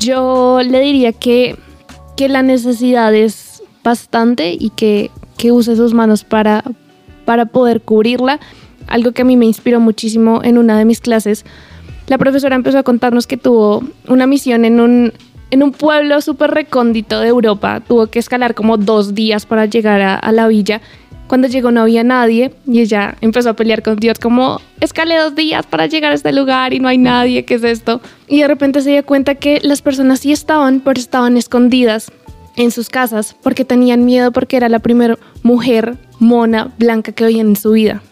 Yo 0.00 0.60
le 0.62 0.80
diría 0.80 1.12
que, 1.12 1.56
que 2.16 2.28
la 2.28 2.42
necesidad 2.42 3.14
es 3.14 3.62
bastante 3.84 4.56
y 4.58 4.70
que, 4.70 5.10
que 5.36 5.52
use 5.52 5.76
sus 5.76 5.94
manos 5.94 6.24
para, 6.24 6.64
para 7.24 7.46
poder 7.46 7.82
cubrirla. 7.82 8.40
Algo 8.86 9.12
que 9.12 9.22
a 9.22 9.24
mí 9.24 9.36
me 9.36 9.46
inspiró 9.46 9.80
muchísimo 9.80 10.40
en 10.42 10.58
una 10.58 10.78
de 10.78 10.84
mis 10.84 11.00
clases. 11.00 11.44
La 12.06 12.18
profesora 12.18 12.56
empezó 12.56 12.78
a 12.78 12.82
contarnos 12.82 13.26
que 13.26 13.36
tuvo 13.36 13.82
una 14.08 14.26
misión 14.26 14.64
en 14.64 14.80
un, 14.80 15.12
en 15.50 15.62
un 15.62 15.72
pueblo 15.72 16.20
súper 16.20 16.52
recóndito 16.52 17.20
de 17.20 17.28
Europa. 17.28 17.80
Tuvo 17.86 18.06
que 18.06 18.18
escalar 18.18 18.54
como 18.54 18.76
dos 18.76 19.14
días 19.14 19.44
para 19.44 19.66
llegar 19.66 20.00
a, 20.00 20.14
a 20.14 20.32
la 20.32 20.48
villa. 20.48 20.80
Cuando 21.26 21.48
llegó 21.48 21.70
no 21.70 21.82
había 21.82 22.04
nadie 22.04 22.52
y 22.66 22.80
ella 22.80 23.16
empezó 23.20 23.50
a 23.50 23.54
pelear 23.54 23.82
con 23.82 23.96
Dios 23.96 24.18
como, 24.18 24.60
escalé 24.80 25.16
dos 25.16 25.34
días 25.34 25.66
para 25.66 25.86
llegar 25.86 26.12
a 26.12 26.14
este 26.14 26.32
lugar 26.32 26.72
y 26.72 26.80
no 26.80 26.88
hay 26.88 26.98
nadie, 26.98 27.44
¿qué 27.44 27.54
es 27.54 27.64
esto? 27.64 28.00
Y 28.28 28.40
de 28.40 28.48
repente 28.48 28.80
se 28.80 28.90
dio 28.90 29.04
cuenta 29.04 29.34
que 29.34 29.60
las 29.62 29.82
personas 29.82 30.20
sí 30.20 30.32
estaban, 30.32 30.80
pero 30.80 31.00
estaban 31.00 31.36
escondidas 31.36 32.12
en 32.56 32.70
sus 32.70 32.88
casas 32.88 33.36
porque 33.42 33.64
tenían 33.64 34.04
miedo 34.04 34.32
porque 34.32 34.56
era 34.56 34.68
la 34.68 34.78
primera 34.78 35.18
mujer 35.42 35.96
mona 36.18 36.72
blanca 36.78 37.12
que 37.12 37.24
veían 37.24 37.48
en 37.48 37.56
su 37.56 37.72
vida. 37.72 38.02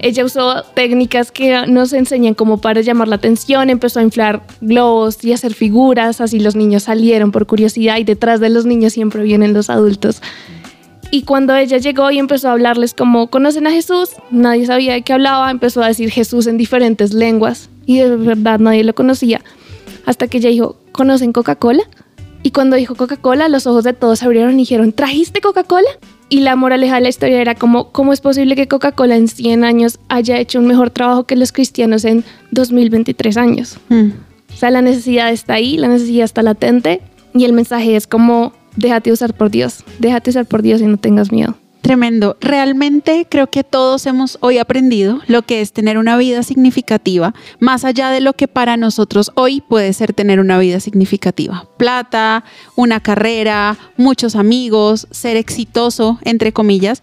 Ella 0.00 0.26
usó 0.26 0.62
técnicas 0.74 1.32
que 1.32 1.66
nos 1.66 1.94
enseñan 1.94 2.34
como 2.34 2.60
para 2.60 2.82
llamar 2.82 3.08
la 3.08 3.16
atención, 3.16 3.70
empezó 3.70 4.00
a 4.00 4.02
inflar 4.02 4.42
globos 4.60 5.24
y 5.24 5.32
hacer 5.32 5.54
figuras, 5.54 6.20
así 6.20 6.38
los 6.38 6.54
niños 6.54 6.82
salieron 6.82 7.32
por 7.32 7.46
curiosidad 7.46 7.96
y 7.96 8.04
detrás 8.04 8.40
de 8.40 8.50
los 8.50 8.66
niños 8.66 8.92
siempre 8.92 9.22
vienen 9.22 9.54
los 9.54 9.70
adultos. 9.70 10.20
Y 11.14 11.24
cuando 11.24 11.54
ella 11.54 11.76
llegó 11.76 12.10
y 12.10 12.18
empezó 12.18 12.48
a 12.48 12.52
hablarles 12.52 12.94
como, 12.94 13.26
¿conocen 13.26 13.66
a 13.66 13.70
Jesús? 13.70 14.08
Nadie 14.30 14.64
sabía 14.64 14.94
de 14.94 15.02
qué 15.02 15.12
hablaba, 15.12 15.50
empezó 15.50 15.82
a 15.82 15.88
decir 15.88 16.10
Jesús 16.10 16.46
en 16.46 16.56
diferentes 16.56 17.12
lenguas. 17.12 17.68
y 17.84 17.98
de 17.98 18.16
verdad 18.16 18.58
nadie 18.58 18.82
lo 18.82 18.94
conocía. 18.94 19.42
Hasta 20.06 20.26
que 20.26 20.38
ella 20.38 20.48
dijo, 20.48 20.76
¿conocen 20.92 21.34
Coca-Cola? 21.34 21.82
Y 22.42 22.52
cuando 22.52 22.76
dijo 22.76 22.94
Coca-Cola, 22.94 23.50
los 23.50 23.66
ojos 23.66 23.84
de 23.84 23.92
todos 23.92 24.20
se 24.20 24.24
abrieron 24.24 24.54
y 24.54 24.62
dijeron, 24.62 24.92
¿trajiste 24.92 25.42
Coca-Cola? 25.42 25.90
Y 26.30 26.40
la 26.40 26.56
moraleja 26.56 26.94
de 26.94 27.02
la 27.02 27.10
historia 27.10 27.42
era 27.42 27.56
como, 27.56 27.92
¿cómo 27.92 28.14
es 28.14 28.22
posible 28.22 28.56
que 28.56 28.66
Coca-Cola 28.66 29.16
en 29.16 29.28
100 29.28 29.64
años 29.64 29.98
haya 30.08 30.38
hecho 30.38 30.60
un 30.60 30.66
mejor 30.66 30.88
trabajo 30.88 31.24
que 31.24 31.36
los 31.36 31.52
cristianos 31.52 32.06
en 32.06 32.24
2023 32.52 33.36
años? 33.36 33.76
Mm. 33.90 34.12
O 34.50 34.56
sea, 34.56 34.70
la 34.70 34.80
necesidad 34.80 35.30
está 35.30 35.54
ahí, 35.54 35.76
la 35.76 35.88
necesidad 35.88 36.24
está 36.24 36.42
latente 36.42 37.02
y 37.34 37.44
el 37.44 37.52
mensaje 37.52 37.96
es 37.96 38.06
como, 38.06 38.54
déjate 38.76 39.12
usar 39.12 39.34
por 39.34 39.50
Dios, 39.50 39.84
déjate 39.98 40.30
usar 40.30 40.46
por 40.46 40.62
Dios 40.62 40.80
y 40.80 40.86
no 40.86 40.96
tengas 40.96 41.32
miedo. 41.32 41.56
Tremendo. 41.82 42.36
Realmente 42.40 43.26
creo 43.28 43.48
que 43.48 43.64
todos 43.64 44.06
hemos 44.06 44.38
hoy 44.40 44.58
aprendido 44.58 45.20
lo 45.26 45.42
que 45.42 45.60
es 45.60 45.72
tener 45.72 45.98
una 45.98 46.16
vida 46.16 46.44
significativa, 46.44 47.34
más 47.58 47.84
allá 47.84 48.10
de 48.10 48.20
lo 48.20 48.34
que 48.34 48.46
para 48.46 48.76
nosotros 48.76 49.32
hoy 49.34 49.62
puede 49.62 49.92
ser 49.92 50.12
tener 50.12 50.38
una 50.38 50.58
vida 50.58 50.78
significativa. 50.78 51.66
Plata, 51.78 52.44
una 52.76 53.00
carrera, 53.00 53.76
muchos 53.96 54.36
amigos, 54.36 55.08
ser 55.10 55.36
exitoso, 55.36 56.20
entre 56.22 56.52
comillas. 56.52 57.02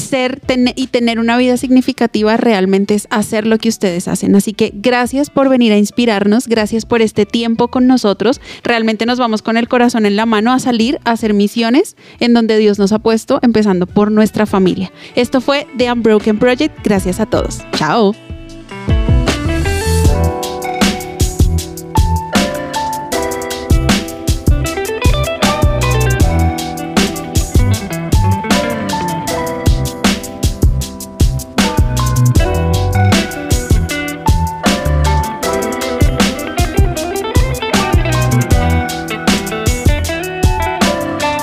Ser 0.00 0.40
ten- 0.40 0.72
y 0.76 0.86
tener 0.88 1.18
una 1.18 1.36
vida 1.36 1.56
significativa 1.56 2.36
realmente 2.36 2.94
es 2.94 3.06
hacer 3.10 3.46
lo 3.46 3.58
que 3.58 3.68
ustedes 3.68 4.08
hacen. 4.08 4.34
Así 4.36 4.52
que 4.52 4.72
gracias 4.74 5.30
por 5.30 5.48
venir 5.48 5.72
a 5.72 5.78
inspirarnos, 5.78 6.46
gracias 6.48 6.86
por 6.86 7.02
este 7.02 7.26
tiempo 7.26 7.68
con 7.68 7.86
nosotros. 7.86 8.40
Realmente 8.62 9.06
nos 9.06 9.18
vamos 9.18 9.42
con 9.42 9.56
el 9.56 9.68
corazón 9.68 10.06
en 10.06 10.16
la 10.16 10.26
mano 10.26 10.52
a 10.52 10.58
salir 10.58 10.98
a 11.04 11.12
hacer 11.12 11.34
misiones 11.34 11.96
en 12.20 12.34
donde 12.34 12.58
Dios 12.58 12.78
nos 12.78 12.92
ha 12.92 12.98
puesto, 12.98 13.38
empezando 13.42 13.86
por 13.86 14.10
nuestra 14.10 14.46
familia. 14.46 14.92
Esto 15.14 15.40
fue 15.40 15.66
The 15.76 15.92
Unbroken 15.92 16.38
Project. 16.38 16.76
Gracias 16.84 17.20
a 17.20 17.26
todos. 17.26 17.60
Chao. 17.76 18.29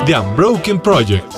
The 0.08 0.14
Unbroken 0.14 0.80
Project. 0.80 1.37